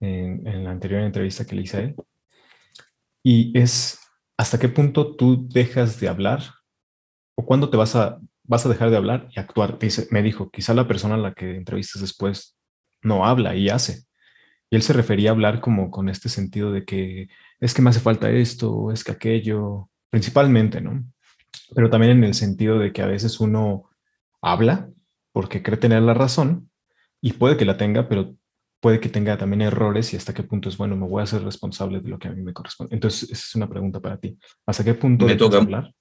[0.00, 1.96] en, la anterior entrevista que le hice a él.
[3.22, 3.98] Y es,
[4.36, 6.42] ¿hasta qué punto tú dejas de hablar?
[7.34, 9.78] ¿O cuándo te vas a, vas a dejar de hablar y actuar?
[10.10, 12.56] Me dijo, quizá la persona a la que entrevistas después
[13.02, 14.04] no habla y hace.
[14.70, 17.28] Y él se refería a hablar como con este sentido de que
[17.60, 21.04] es que me hace falta esto, es que aquello, principalmente, ¿no?
[21.74, 23.90] Pero también en el sentido de que a veces uno
[24.40, 24.90] habla
[25.32, 26.70] porque cree tener la razón
[27.20, 28.34] y puede que la tenga, pero
[28.80, 31.42] puede que tenga también errores y hasta qué punto es bueno, me voy a hacer
[31.42, 32.94] responsable de lo que a mí me corresponde.
[32.94, 34.38] Entonces, esa es una pregunta para ti.
[34.64, 35.92] ¿Hasta qué punto me toca hablar?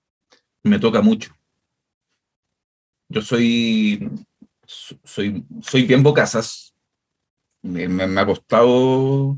[0.63, 1.33] Me toca mucho.
[3.09, 4.09] Yo soy,
[4.65, 6.75] soy, soy bien bocazas.
[7.61, 9.37] Me, me, ha costado,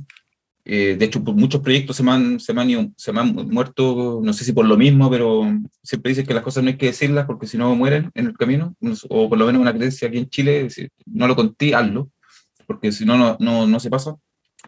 [0.70, 4.20] eh, de hecho, muchos proyectos se me, han, se, me han, se me han muerto,
[4.22, 5.44] no sé si por lo mismo, pero
[5.82, 8.38] siempre dicen que las cosas no hay que decirlas porque si no mueren en el
[8.38, 8.76] camino,
[9.10, 10.68] o por lo menos una creencia aquí en Chile,
[11.06, 12.10] no lo conté, hazlo
[12.68, 14.16] porque si no, no, no, se pasa.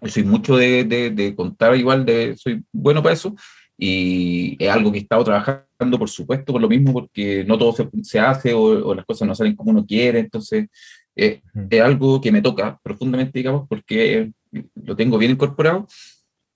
[0.01, 3.35] Yo soy mucho de, de, contar igual, de, soy bueno para eso,
[3.77, 7.73] y es algo que he estado trabajando, por supuesto, por lo mismo, porque no todo
[7.73, 10.67] se, se hace o, las cosas no salen como uno quiere, entonces
[11.15, 11.41] es
[11.81, 15.87] algo que me toca profundamente, digamos, porque lo tengo bien incorporado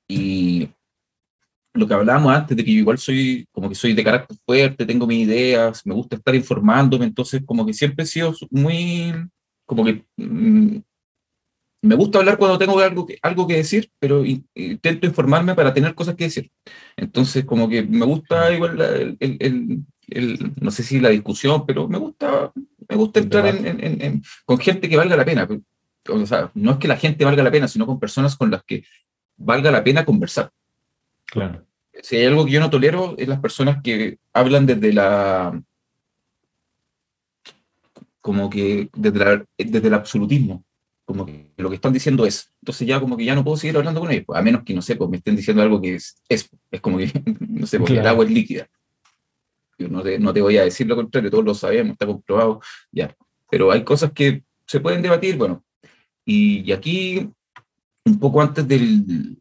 [0.07, 0.69] y
[1.73, 4.85] lo que hablábamos antes de que yo igual soy como que soy de carácter fuerte,
[4.85, 9.13] tengo mis ideas, me gusta estar informándome, entonces como que siempre he sido muy,
[9.65, 10.77] como que mm,
[11.83, 14.23] me gusta hablar cuando tengo algo que, algo que decir, pero
[14.55, 16.49] intento informarme para tener cosas que decir.
[16.95, 21.97] Entonces, como que me gusta igual el, el, no sé si la discusión, pero me
[21.97, 22.53] gusta,
[22.87, 25.45] me gusta entrar en, con gente que valga la pena.
[26.09, 28.63] O sea, no es que la gente valga la pena, sino con personas con las
[28.63, 28.83] que
[29.37, 30.51] valga la pena conversar.
[31.25, 31.65] Claro.
[32.01, 35.61] Si hay algo que yo no tolero, es las personas que hablan desde la
[38.19, 40.63] como que desde, desde el absolutismo
[41.05, 42.51] como que lo que están diciendo es.
[42.61, 44.73] Entonces ya como que ya no puedo seguir hablando con ellos, pues, a menos que,
[44.73, 47.79] no sé, pues me estén diciendo algo que es, es, es como que, no sé,
[47.79, 48.67] porque el agua es líquida.
[49.77, 52.61] Yo no te, no te voy a decir lo contrario, todos lo sabemos, está comprobado,
[52.91, 53.15] ya.
[53.49, 55.63] Pero hay cosas que se pueden debatir, bueno.
[56.25, 57.29] Y, aquí,
[58.05, 59.37] un poco antes del,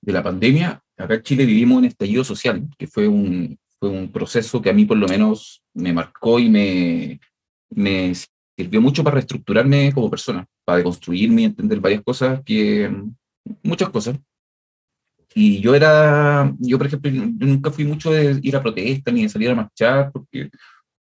[0.00, 4.10] de la pandemia, acá en Chile vivimos un estallido social, que fue un, fue un
[4.10, 7.20] proceso que a mí por lo menos me marcó y me,
[7.70, 8.12] me
[8.56, 12.90] sirvió mucho para reestructurarme como persona, para deconstruirme y entender varias cosas, que
[13.62, 14.18] muchas cosas.
[15.34, 19.28] Y yo era, yo por ejemplo, nunca fui mucho de ir a protestas ni de
[19.30, 20.50] salir a marchar, porque,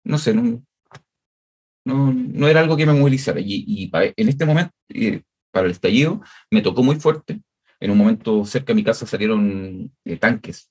[0.03, 0.61] no sé, no,
[1.95, 3.39] no, era algo que me movilizara.
[3.39, 4.73] Y, y en este momento,
[5.51, 6.21] para el estallido,
[6.51, 7.41] me tocó muy fuerte.
[7.79, 10.69] En un momento cerca de mi casa salieron eh, tanques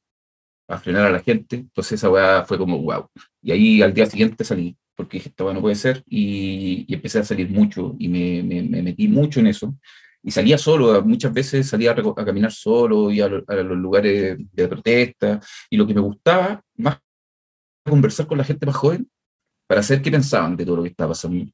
[0.69, 3.07] a frenar a la gente, entonces esa weá fue como wow.
[3.43, 7.25] Y ahí al día siguiente salí porque dije, esto no puede ser, y, empecé a
[7.25, 9.77] salir mucho, y me, me, metí mucho en eso,
[10.25, 15.41] y salía solo, muchas veces salía a, caminar solo, y a, los lugares de protesta,
[15.71, 16.99] y lo que me gustaba más
[17.87, 19.09] conversar con la gente más joven,
[19.69, 21.45] para saber qué pensaban de todo lo que estaba pasando.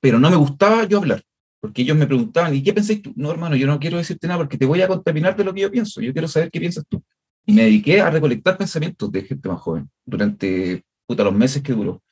[0.00, 1.22] Pero no me gustaba yo hablar,
[1.60, 3.12] porque ellos me preguntaban, ¿y qué pensáis tú?
[3.14, 5.60] No, hermano, yo no quiero decirte nada porque te voy a contaminar de lo que
[5.60, 7.02] yo pienso, yo quiero saber qué piensas tú.
[7.46, 11.72] Y me dediqué a recolectar pensamientos de gente más joven durante puta, los meses que
[11.72, 12.02] duró.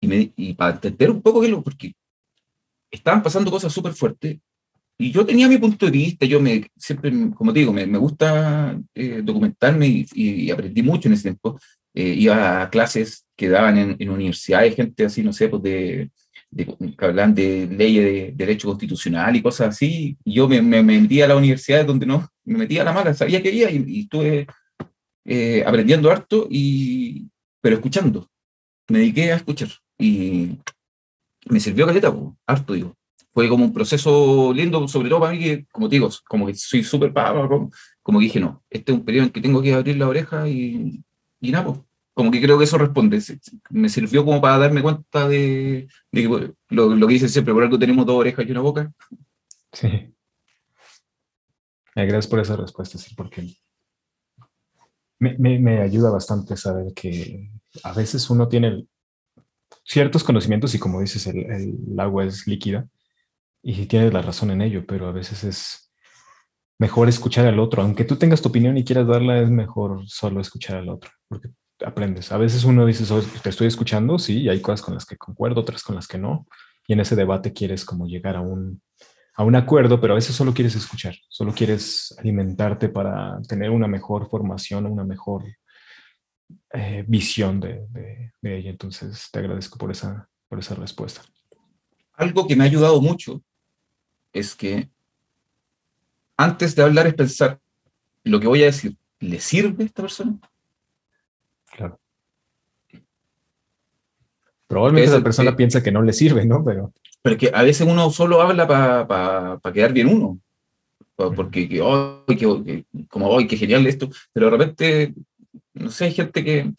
[0.00, 1.92] Y, me, y para entender un poco qué lo, porque
[2.90, 4.38] estaban pasando cosas súper fuertes
[5.02, 7.98] y yo tenía mi punto de vista, yo me, siempre, como te digo, me, me
[7.98, 11.58] gusta eh, documentarme y, aprendí mucho en ese tiempo.
[11.94, 16.10] Eh, iba a clases que daban en, en, universidades, gente así, no sé, pues de,
[16.50, 20.16] de que hablan de leyes de derecho constitucional y cosas así.
[20.24, 23.14] Y yo me, me, metía a la universidad donde no, me metía a la mala,
[23.14, 24.46] sabía que iba y, y estuve
[25.24, 27.28] eh, aprendiendo harto y,
[27.60, 28.28] pero escuchando.
[28.88, 29.68] Me dediqué a escuchar
[29.98, 30.58] y
[31.46, 32.14] me sirvió caleta,
[32.46, 32.94] harto, digo.
[33.34, 36.54] Fue como un proceso lindo, sobre todo para mí, que, como te digo, como que
[36.54, 37.70] soy súper como,
[38.02, 40.46] como que dije, no, este es un periodo en que tengo que abrir la oreja
[40.48, 41.02] y,
[41.42, 41.80] y nada, pues,
[42.14, 43.20] como que creo que eso responde.
[43.70, 47.78] Me sirvió como para darme cuenta de, de lo, lo, que dicen siempre, por algo
[47.78, 48.92] tenemos dos orejas y una boca.
[49.72, 50.14] Sí.
[51.94, 53.54] Gracias por esa respuesta, sí, porque
[55.18, 57.50] me, me, ayuda bastante saber que
[57.82, 58.86] a veces uno tiene
[59.84, 62.88] ciertos conocimientos y como dices, el, el, agua es líquida,
[63.62, 65.91] y tienes la razón en ello, pero a veces es
[66.82, 67.80] mejor escuchar al otro.
[67.80, 71.48] Aunque tú tengas tu opinión y quieras darla, es mejor solo escuchar al otro, porque
[71.86, 72.32] aprendes.
[72.32, 73.04] A veces uno dice,
[73.40, 76.18] te estoy escuchando, sí, y hay cosas con las que concuerdo, otras con las que
[76.18, 76.48] no,
[76.88, 78.82] y en ese debate quieres como llegar a un,
[79.36, 83.86] a un acuerdo, pero a veces solo quieres escuchar, solo quieres alimentarte para tener una
[83.86, 85.44] mejor formación, una mejor
[86.72, 87.86] eh, visión de,
[88.42, 88.70] de, ella.
[88.70, 91.22] Entonces, te agradezco por esa, por esa respuesta.
[92.14, 93.40] Algo que me ha ayudado mucho
[94.32, 94.90] es que
[96.36, 97.60] antes de hablar es pensar,
[98.24, 100.38] lo que voy a decir, ¿le sirve a esta persona?
[101.70, 101.98] Claro.
[104.66, 106.64] Probablemente esa persona piensa que no le sirve, ¿no?
[106.64, 106.92] Pero...
[107.20, 110.40] Pero que a veces uno solo habla para quedar bien uno.
[111.14, 114.08] Porque, que, como, hoy, qué genial esto.
[114.32, 115.14] Pero de repente,
[115.74, 116.72] no sé, hay gente que,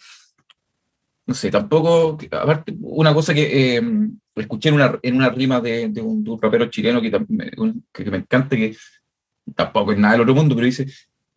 [1.26, 3.82] no sé, tampoco, aparte, una cosa que eh,
[4.36, 8.76] escuché en una, en una rima de, un, rapero chileno que, que, me encanta, que
[9.56, 10.88] tampoco es nada del otro mundo, pero dice,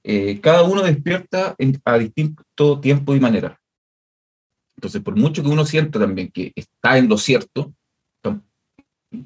[0.02, 3.60] eh, cada uno despierta a distinto tiempo y manera.
[4.76, 7.74] Entonces, por mucho que uno sienta también que está en lo cierto,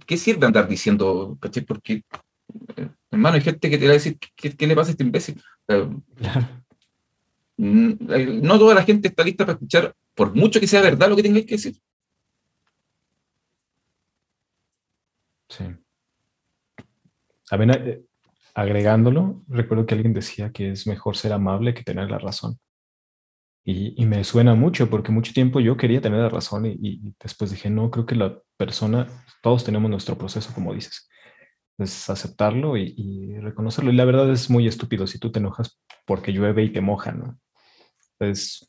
[0.07, 1.62] ¿qué sirve andar diciendo, caché?
[1.62, 2.05] Porque,
[2.76, 5.43] eh, hermano, hay gente que te va a decir, ¿qué, le pasa a este imbécil?
[7.57, 11.16] Mm, no toda la gente está lista para escuchar, por mucho que sea verdad lo
[11.16, 11.76] que tengáis que decir.
[15.49, 15.64] Sí.
[17.51, 18.05] A ver, eh,
[18.61, 22.59] agregándolo, recuerdo que alguien decía que es mejor ser amable que tener la razón.
[23.65, 27.71] Y, me suena mucho porque mucho tiempo yo quería tener la razón y, después dije,
[27.71, 29.07] no, creo que la persona,
[29.43, 31.09] todos tenemos nuestro proceso, como dices.
[31.79, 33.93] Es aceptarlo y, reconocerlo.
[33.93, 37.13] Y la verdad es muy estúpido si tú te enojas porque llueve y te moja,
[37.13, 37.39] ¿no?
[38.19, 38.67] Entonces...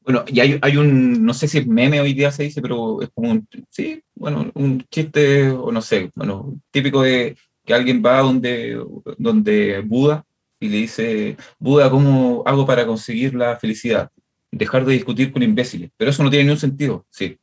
[0.00, 3.10] Bueno, y hay, hay un, no sé si meme hoy día se dice, pero es
[3.10, 7.36] como un, sí, bueno, un chiste, o no sé, bueno, típico de
[7.70, 8.84] que alguien va donde,
[9.16, 10.26] donde Buda
[10.58, 14.10] y le dice, Buda, ¿cómo hago para conseguir la felicidad?
[14.50, 15.92] Dejar de discutir con imbéciles.
[15.96, 17.38] Pero eso no tiene ningún sentido, sí.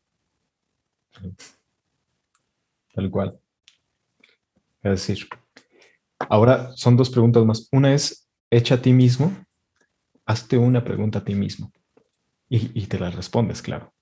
[2.94, 3.40] Tal cual.
[4.84, 5.30] Es decir,
[6.20, 7.70] ahora son dos preguntas más.
[7.72, 9.32] Una es, echa a ti mismo,
[10.26, 11.72] hazte una pregunta a ti mismo
[12.50, 13.94] y, y te la respondes, claro.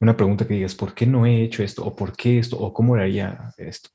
[0.00, 1.84] Una pregunta que digas, ¿por qué no he hecho esto?
[1.84, 2.58] ¿O por qué esto?
[2.58, 3.90] ¿O cómo haría esto?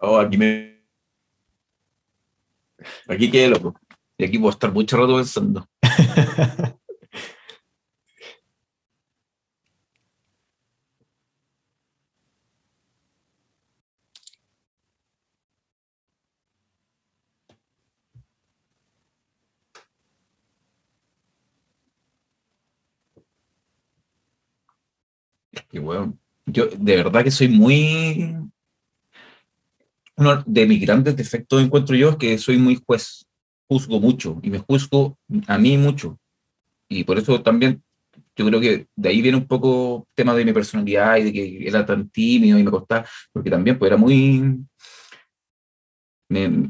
[0.00, 0.80] Oh, aquí me.
[3.08, 3.74] Aquí quedé loco.
[4.18, 5.68] Y aquí puedo estar mucho rato pensando.
[25.72, 28.49] Y bueno, yo de verdad que soy muy
[30.20, 33.26] uno de mis grandes defectos encuentro yo es que soy muy juez,
[33.66, 36.18] juzgo mucho y me juzgo a mí mucho.
[36.88, 37.82] Y por eso también
[38.36, 41.32] yo creo que de ahí viene un poco el tema de mi personalidad y de
[41.32, 44.58] que era tan tímido y me costaba, porque también pues era muy,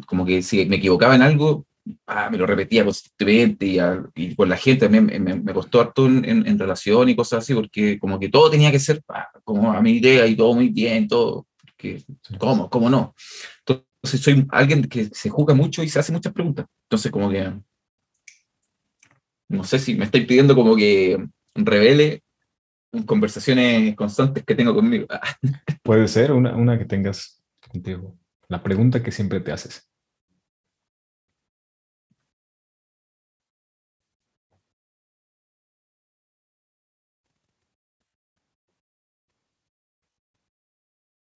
[0.07, 1.67] como que si me equivocaba en algo,
[2.07, 3.79] ah, me lo repetía constantemente y,
[4.15, 7.53] y, con la gente también me, me, costó harto en, en, relación y cosas así,
[7.53, 10.69] porque como que todo tenía que ser ah, como a mi idea y todo muy
[10.69, 11.47] bien, todo
[11.81, 12.05] que,
[12.39, 12.69] ¿cómo?
[12.69, 13.15] ¿Cómo no?
[13.67, 16.67] Entonces soy alguien que se juzga mucho y se hace muchas preguntas.
[16.85, 17.53] Entonces como que,
[19.49, 22.23] no sé si me estoy pidiendo como que revele
[23.07, 25.07] conversaciones constantes que tengo conmigo.
[25.83, 28.17] Puede ser una, una que tengas contigo.
[28.49, 29.90] La pregunta que siempre te haces.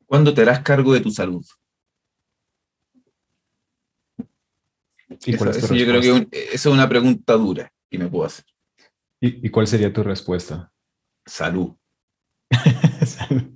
[0.07, 1.45] ¿Cuándo te harás cargo de tu salud?
[5.09, 8.45] ¿Y es yo creo que esa es una pregunta dura que me puedo hacer.
[9.21, 10.73] ¿Y, cuál sería tu respuesta?
[11.25, 11.75] Salud.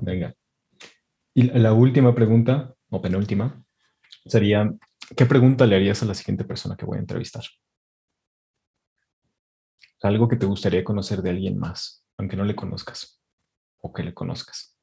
[0.00, 0.34] Venga.
[1.34, 3.64] Y la última pregunta, o penúltima,
[4.26, 4.70] sería,
[5.16, 7.44] ¿qué pregunta le harías a la siguiente persona que voy a entrevistar?
[10.02, 13.20] Algo que te gustaría conocer de alguien más aunque no le conozcas
[13.80, 14.76] o que le conozcas.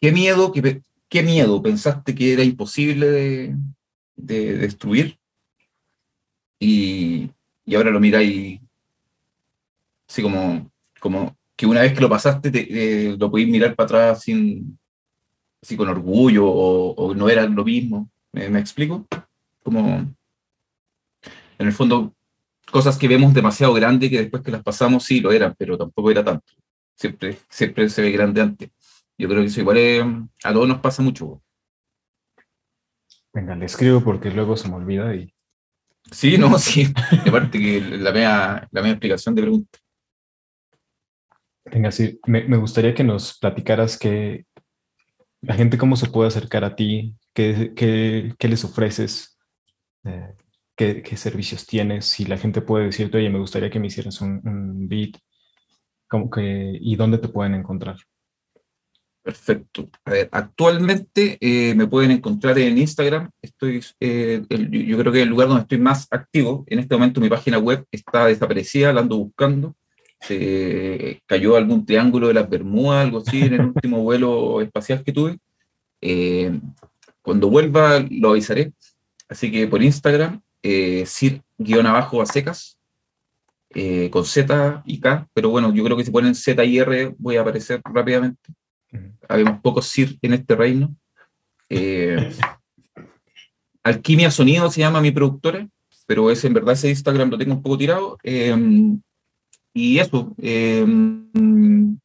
[0.00, 3.56] ¿Qué miedo, qué, qué miedo pensaste que era imposible de,
[4.16, 5.18] de destruir.
[6.60, 7.30] Y,
[7.68, 8.60] y ahora lo miráis
[10.08, 14.22] así como, como que una vez que lo pasaste te, lo podéis mirar para atrás
[14.22, 14.78] sin,
[15.62, 18.10] así con orgullo o, no era lo mismo.
[18.32, 19.06] ¿Me, explico?
[19.62, 20.14] Como,
[21.58, 22.14] en el fondo,
[22.70, 26.10] cosas que vemos demasiado grandes que después que las pasamos sí lo eran, pero tampoco
[26.10, 26.54] era tanto.
[26.94, 28.70] Siempre, siempre se ve grande antes.
[29.18, 31.42] Yo creo que eso igual a todos nos pasa mucho.
[33.34, 35.34] Venga, le escribo porque luego se me olvida y...
[36.12, 36.92] Sí, no, sí.
[37.26, 39.78] Aparte que la mea, la explicación de pregunta.
[41.64, 42.18] Venga, sí.
[42.26, 44.46] Me, me, gustaría que nos platicaras que
[45.42, 49.38] la gente cómo se puede acercar a ti, qué, qué, qué les ofreces,
[50.04, 50.34] eh,
[50.76, 54.20] qué, qué, servicios tienes, si la gente puede decirte, oye, me gustaría que me hicieras
[54.20, 55.16] un, un beat,
[56.08, 57.96] como que, y dónde te pueden encontrar.
[59.28, 59.90] Perfecto.
[60.06, 63.28] A ver, actualmente eh, me pueden encontrar en Instagram.
[63.42, 66.64] Estoy, eh, yo creo que el lugar donde estoy más activo.
[66.66, 69.76] En este momento mi página web está desaparecida, la ando buscando.
[70.18, 75.12] Se cayó algún triángulo de las Bermudas, algo así, en el último vuelo espacial que
[75.12, 75.38] tuve.
[76.00, 76.58] Eh,
[77.20, 78.72] cuando vuelva lo avisaré.
[79.28, 82.78] Así que por Instagram, eh, sir-abajo a secas,
[84.10, 87.36] con Z y K, pero bueno, yo creo que si ponen Z y R voy
[87.36, 88.54] a aparecer rápidamente
[89.28, 90.94] habemos pocos Sir en este reino.
[91.68, 92.30] Eh,
[93.82, 95.66] Alquimia Sonido se llama mi productora,
[96.06, 98.18] pero es en verdad ese Instagram lo tengo un poco tirado.
[98.22, 98.54] Eh,
[99.74, 100.84] y eso, eh,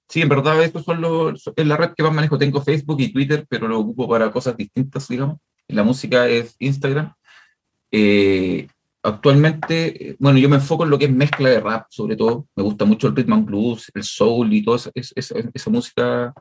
[0.07, 2.37] sí, en verdad, esto son los, es la red que más manejo.
[2.37, 5.37] Tengo Facebook y Twitter, pero lo ocupo para cosas distintas, digamos.
[5.67, 7.13] La música es Instagram.
[9.01, 12.47] actualmente, bueno, yo me enfoco en lo que es mezcla de rap, sobre todo.
[12.55, 14.91] Me gusta mucho el rhythm and blues, el soul y toda esa,
[15.53, 16.33] esa música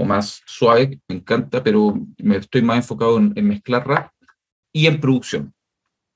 [0.00, 4.10] o más suave, me encanta, pero me estoy más enfocado en, mezclar rap
[4.72, 5.52] y en producción.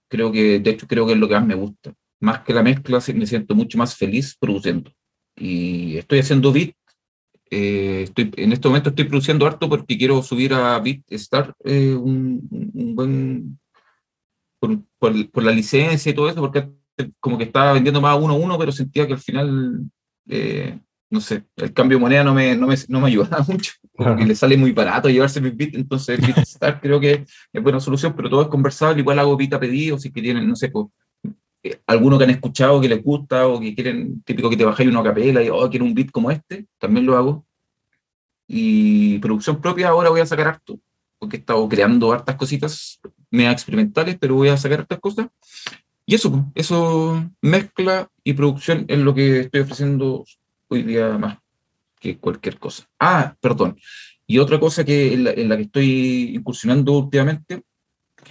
[0.09, 1.93] Creo que, de hecho, creo que es lo que más me gusta.
[2.19, 4.91] Más que la mezcla, me siento mucho más feliz produciendo.
[5.37, 6.75] Y estoy haciendo beat.
[7.51, 12.49] Eh, estoy, en este momento estoy produciendo harto porque quiero subir a BeatStar eh, un,
[12.73, 13.59] un, buen.
[14.59, 14.81] Por,
[15.31, 16.71] por, la licencia y todo eso, porque
[17.21, 19.91] como que estaba vendiendo más uno a uno, pero sentía que al final
[20.27, 20.79] eh,
[21.11, 24.25] no sé, el cambio de moneda no me, no me, no me ayuda mucho, porque
[24.25, 28.29] le sale muy barato llevarse mi bit, entonces BitStar creo que es buena solución, pero
[28.29, 30.87] todo es conversable, igual hago bit a pedido, si que tienen, no sé, pues,
[31.63, 34.89] eh, alguno que han escuchado que les gusta o que quieren, típico que te bajáis
[34.89, 37.47] una capela y, oh, quiero un beat como este, también lo hago.
[38.47, 40.79] Y producción propia ahora voy a sacar harto,
[41.19, 43.01] porque he estado creando hartas cositas
[43.31, 45.29] mega experimentales, pero voy a sacar hartas cosas.
[46.07, 50.25] Y eso, eso mezcla y producción es lo que estoy ofreciendo
[50.69, 51.39] hoy día más
[52.01, 52.89] que cualquier cosa.
[52.99, 53.79] Ah, perdón.
[54.27, 57.63] Y otra cosa que en la, que estoy incursionando últimamente,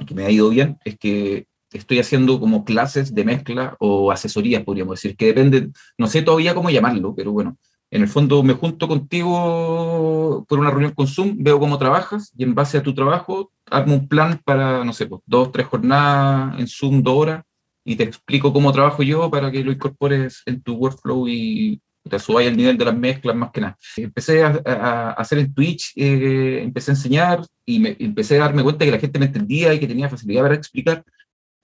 [0.08, 4.64] que me ha ido bien, es que estoy haciendo como clases de mezcla o asesorías,
[4.64, 7.58] podríamos decir, que dependen, no sé todavía cómo llamarlo, pero bueno,
[7.92, 12.44] en el fondo me junto contigo por una reunión con Zoom, veo cómo trabajas y
[12.44, 16.60] en base a tu trabajo armo un plan para, no sé, pues, dos, tres jornadas
[16.60, 17.44] en Zoom, dos horas,
[17.86, 22.20] y te explico cómo trabajo yo para que lo incorpores en tu workflow y te
[22.20, 23.78] subáis el nivel de las mezclas más que nada.
[23.96, 28.86] Empecé a, hacer en Twitch, eh, empecé a enseñar y me, empecé a darme cuenta
[28.86, 31.04] que la gente me entendía y que tenía facilidad para explicar.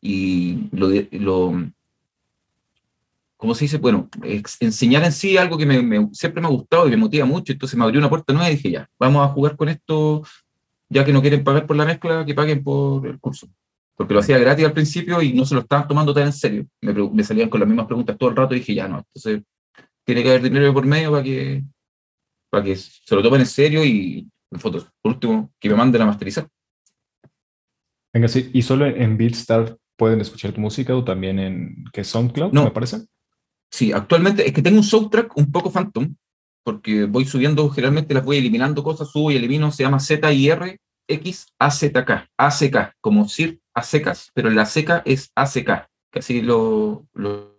[0.02, 1.72] Y lo, lo
[3.36, 3.78] ¿cómo se dice?
[3.78, 4.10] Bueno,
[4.60, 7.52] enseñar en sí algo que me, siempre me ha gustado y me motiva mucho.
[7.52, 10.24] Entonces me abrió una puerta nueva y dije, ya, vamos a jugar con esto,
[10.88, 13.50] ya que no quieren pagar por la mezcla, que paguen por el curso.
[13.96, 16.66] Porque lo hacía gratis al principio y no se lo estaban tomando tan en serio.
[16.80, 19.42] Me, me salían con las mismas preguntas todo el rato y dije, ya no, entonces
[20.10, 21.64] tiene que haber dinero por medio para que,
[22.50, 26.02] para que se lo tomen en serio y, en fotos, por último, que me manden
[26.02, 26.48] a masterizar.
[28.12, 32.52] Venga, sí, ¿y solo en Beatstar pueden escuchar tu música o también en que SoundCloud,
[32.54, 32.64] no.
[32.64, 33.06] me parece?
[33.70, 36.16] Sí, actualmente es que tengo un soundtrack un poco phantom,
[36.64, 40.50] porque voy subiendo, generalmente las voy eliminando cosas, subo y elimino, se llama Z I
[40.50, 45.88] R X A Z K, ACK, como SIR a secas, pero la seca es ACK,
[46.12, 47.59] que así lo, lo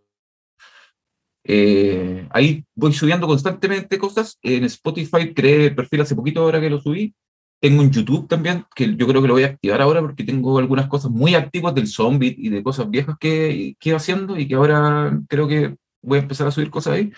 [1.45, 4.39] eh, ahí voy subiendo constantemente cosas.
[4.43, 7.15] En Spotify creé perfil hace poquito ahora que lo subí.
[7.61, 10.59] Tengo un YouTube también, que yo creo que lo voy a activar ahora porque tengo
[10.59, 14.49] algunas cosas muy activas del zombie y de cosas viejas que, que iba haciendo y
[14.49, 17.13] que ahora creo que voy a empezar a subir cosas ahí.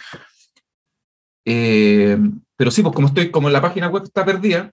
[1.45, 2.19] Eh,
[2.57, 4.71] pero sí, pues como estoy, como la página web está perdida,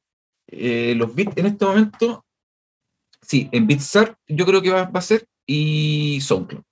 [0.48, 2.26] eh, los bits en este momento,
[3.22, 6.64] sí, en Bitsart yo creo que va, va a ser y SoundCloud.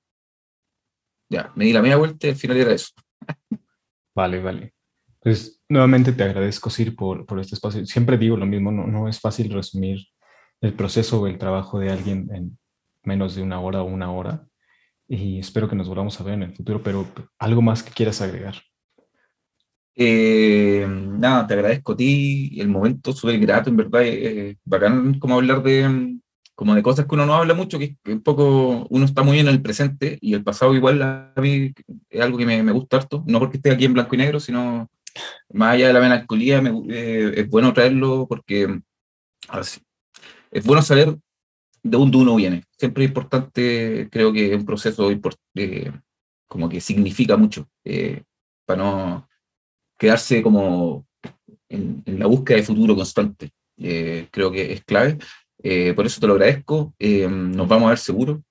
[1.29, 2.91] Ya, me di la media vuelta y al final era eso.
[4.15, 4.73] Vale, vale.
[5.19, 7.85] Pues nuevamente te agradezco, Sir, por, por este espacio.
[7.85, 9.99] Siempre digo lo mismo, no, no es fácil resumir
[10.61, 12.57] el proceso o el trabajo de alguien en
[13.03, 14.47] menos de una hora o una hora.
[15.07, 17.07] Y espero que nos volvamos a ver en el futuro, pero
[17.39, 18.55] algo más que quieras agregar.
[19.95, 25.35] Eh, nada, te agradezco a ti, el momento súper grato, en verdad, eh, bacán como
[25.35, 26.19] hablar de,
[26.57, 29.47] como de cosas que uno no habla mucho, que, un poco uno está muy en
[29.47, 31.71] el presente y el pasado igual a mí
[32.09, 34.39] es algo que me, me gusta harto, no porque esté aquí en blanco y negro,
[34.39, 34.89] sino
[35.53, 38.81] más allá de la melancolía, eh, es bueno traerlo porque
[40.49, 41.15] es bueno saber
[41.83, 42.63] de dónde uno viene.
[42.75, 45.91] Siempre es importante, creo que es un proceso eh,
[46.47, 48.23] como que significa mucho, eh,
[48.65, 49.29] para no
[49.95, 51.05] quedarse como
[51.69, 53.51] en, la búsqueda de futuro constante.
[53.77, 55.19] creo que es clave.
[55.95, 56.93] Por eso te lo agradezco.
[56.99, 58.43] nos vamos a ver seguro,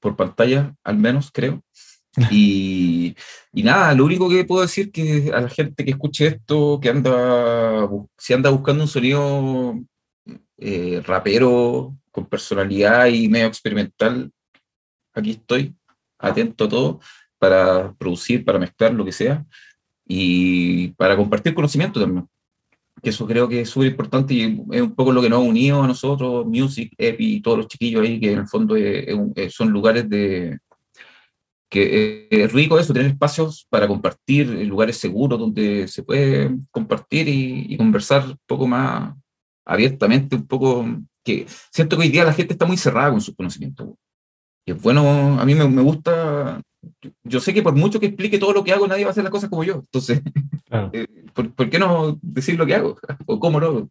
[0.00, 1.62] por pantalla al menos, creo.
[2.30, 3.16] Y,
[3.52, 6.88] y, nada, lo único que puedo decir que a la gente que escuche esto, que
[6.88, 9.80] anda, si anda buscando un sonido
[10.58, 14.30] eh, rapero con personalidad y medio experimental,
[15.12, 15.74] aquí estoy,
[16.18, 17.00] atento a todo,
[17.38, 19.44] para producir, para mezclar lo que sea
[20.06, 22.28] y para compartir conocimiento también.
[23.04, 25.82] Eso creo que es súper importante y es un poco lo que nos ha unido
[25.82, 28.74] a nosotros, Music, Epi y todos los chiquillos ahí, que en el fondo
[29.50, 30.58] son lugares de,
[31.74, 37.76] que es rico eso, tener espacios para compartir, lugares seguros donde se puede compartir y,
[37.76, 39.12] conversar un poco más
[39.64, 40.86] abiertamente, un poco,
[41.24, 43.88] que siento que hoy día la gente está muy cerrada con sus conocimientos.
[44.64, 46.62] Y es bueno, a mí me gusta,
[47.22, 49.24] yo sé que por mucho que explique todo lo que hago, nadie va a hacer
[49.24, 49.76] las cosas como yo.
[49.76, 50.22] Entonces,
[50.92, 52.98] eh, ¿por, ¿por, qué no decir lo que hago?
[53.26, 53.90] ¿O cómo lo hago?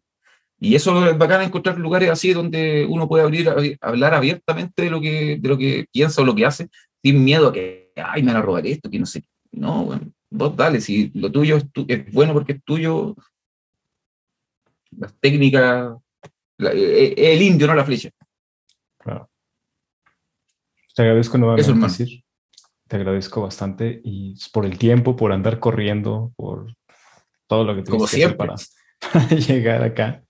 [0.60, 5.00] Y eso es bacán encontrar lugares así donde uno puede abrir, hablar abiertamente de lo,
[5.00, 6.68] que, de lo que piensa o lo que hace,
[7.02, 9.24] sin miedo a que, ay, me van a robar esto, que no sé.
[9.52, 13.14] No, bueno, vos dale, si lo tuyo es, es bueno porque es tuyo,
[14.96, 15.92] las técnicas,
[16.58, 18.10] es el indio, no la flecha.
[18.98, 19.28] Claro.
[20.94, 22.23] Te agradezco nuevamente, Eso, decir.
[22.86, 26.74] Te agradezco bastante y por el tiempo, por andar corriendo, por
[27.46, 28.54] todo lo que tuviste que hacer para,
[29.36, 30.22] llegar acá.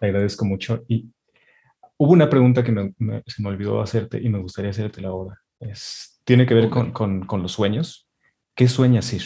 [0.00, 0.84] Te agradezco mucho.
[0.88, 1.10] Y
[1.96, 2.72] hubo una pregunta que
[3.26, 5.42] se me olvidó hacerte y me gustaría hacerte ahora
[6.24, 8.08] tiene que ver con, con, los sueños.
[8.54, 9.22] ¿Qué sueñas ir?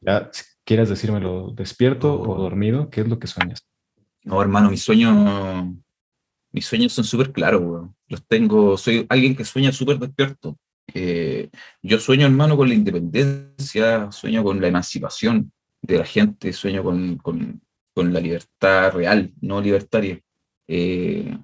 [0.00, 2.42] Ya, si quieras decírmelo despierto o oh.
[2.42, 3.66] dormido, ¿qué es lo que sueñas?
[4.22, 5.66] No, hermano, mis sueños,
[6.52, 10.56] mis sueños son súper claros, Los tengo, soy alguien que sueña súper despierto.
[10.94, 11.50] Eh,
[11.82, 17.16] yo sueño, hermano, con la independencia, sueño con la emancipación de la gente, sueño con,
[17.18, 17.60] con,
[17.94, 20.20] con la libertad real, no libertaria.
[20.66, 21.36] Eh,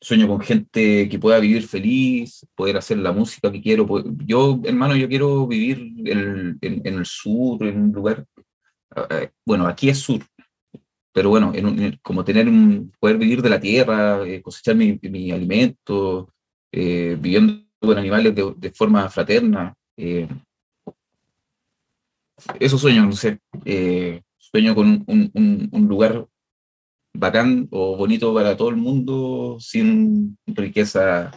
[0.00, 3.86] sueño con gente que pueda vivir feliz, poder hacer la música que quiero.
[4.24, 8.24] Yo, hermano, yo quiero vivir en, el sur, en un lugar,
[9.10, 10.22] eh, bueno, aquí es sur,
[11.12, 15.30] pero bueno, en como tener un, poder vivir de la tierra, eh, cosechar mi, mi
[15.30, 16.32] alimento,
[16.70, 19.74] viviendo con animales de, forma fraterna.
[22.60, 23.40] eso sueño, no sé,
[24.36, 26.26] sueño con un, lugar
[27.12, 31.30] bacán o bonito para todo el mundo sin riqueza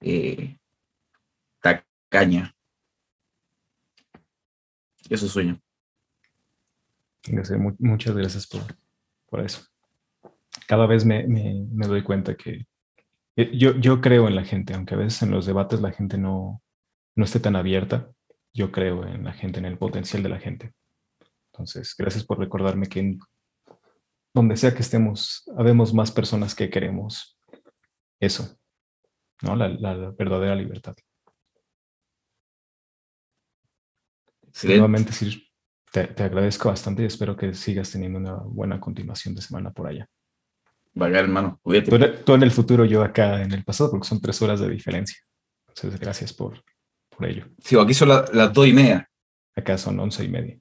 [0.00, 0.58] eh,
[1.60, 2.54] tacaña.
[5.08, 5.60] Eso sueño.
[7.78, 8.62] Muchas gracias por,
[9.28, 9.62] por eso.
[10.66, 12.66] Cada vez me, me, doy cuenta que eh,
[13.36, 16.62] yo, yo creo en la gente, aunque a veces en los debates la gente no,
[17.16, 18.10] no esté tan abierta,
[18.54, 20.72] yo creo en la gente, en el potencial de la gente.
[21.52, 23.18] Entonces, gracias por recordarme que
[24.34, 27.38] donde sea que estemos, habemos más personas que queremos
[28.20, 28.58] eso,
[29.42, 29.56] ¿no?
[29.56, 30.94] La, verdadera libertad.
[34.64, 35.42] Nuevamente, Sir,
[35.92, 40.08] te, agradezco bastante y espero que sigas teniendo una buena continuación de semana por allá.
[40.94, 41.60] Vaya, hermano.
[41.62, 45.16] Tú, en el futuro, yo acá en el pasado, porque son tres horas de diferencia.
[45.68, 46.62] Entonces, gracias por,
[47.16, 47.46] por ello.
[47.64, 49.08] Sí, aquí son las dos y media.
[49.56, 50.58] Acá son once y media.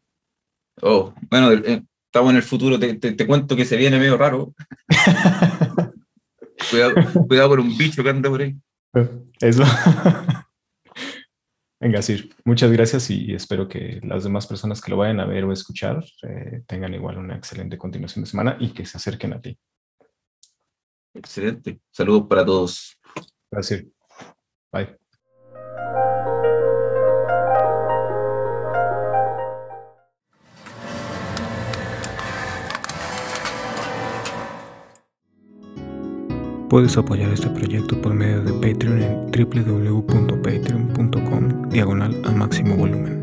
[0.82, 4.53] Oh, bueno, eh, estamos en el futuro, te, cuento que se viene medio raro.
[6.69, 6.93] cuidado,
[7.27, 8.55] cuidado por un bicho que anda por ahí.
[9.39, 9.63] Eso.
[11.79, 15.45] Venga, Sir, muchas gracias y espero que las demás personas que lo vayan a ver
[15.45, 19.41] o escuchar eh, tengan igual una excelente continuación de semana y que se acerquen a
[19.41, 19.57] ti.
[21.14, 21.80] Excelente.
[21.91, 22.97] Saludos para todos.
[23.49, 23.86] Gracias.
[24.72, 25.01] Bye.
[36.72, 43.20] Puedes apoyar este proyecto por medio de Patreon en www.patreon.com diagonal a máximo volumen.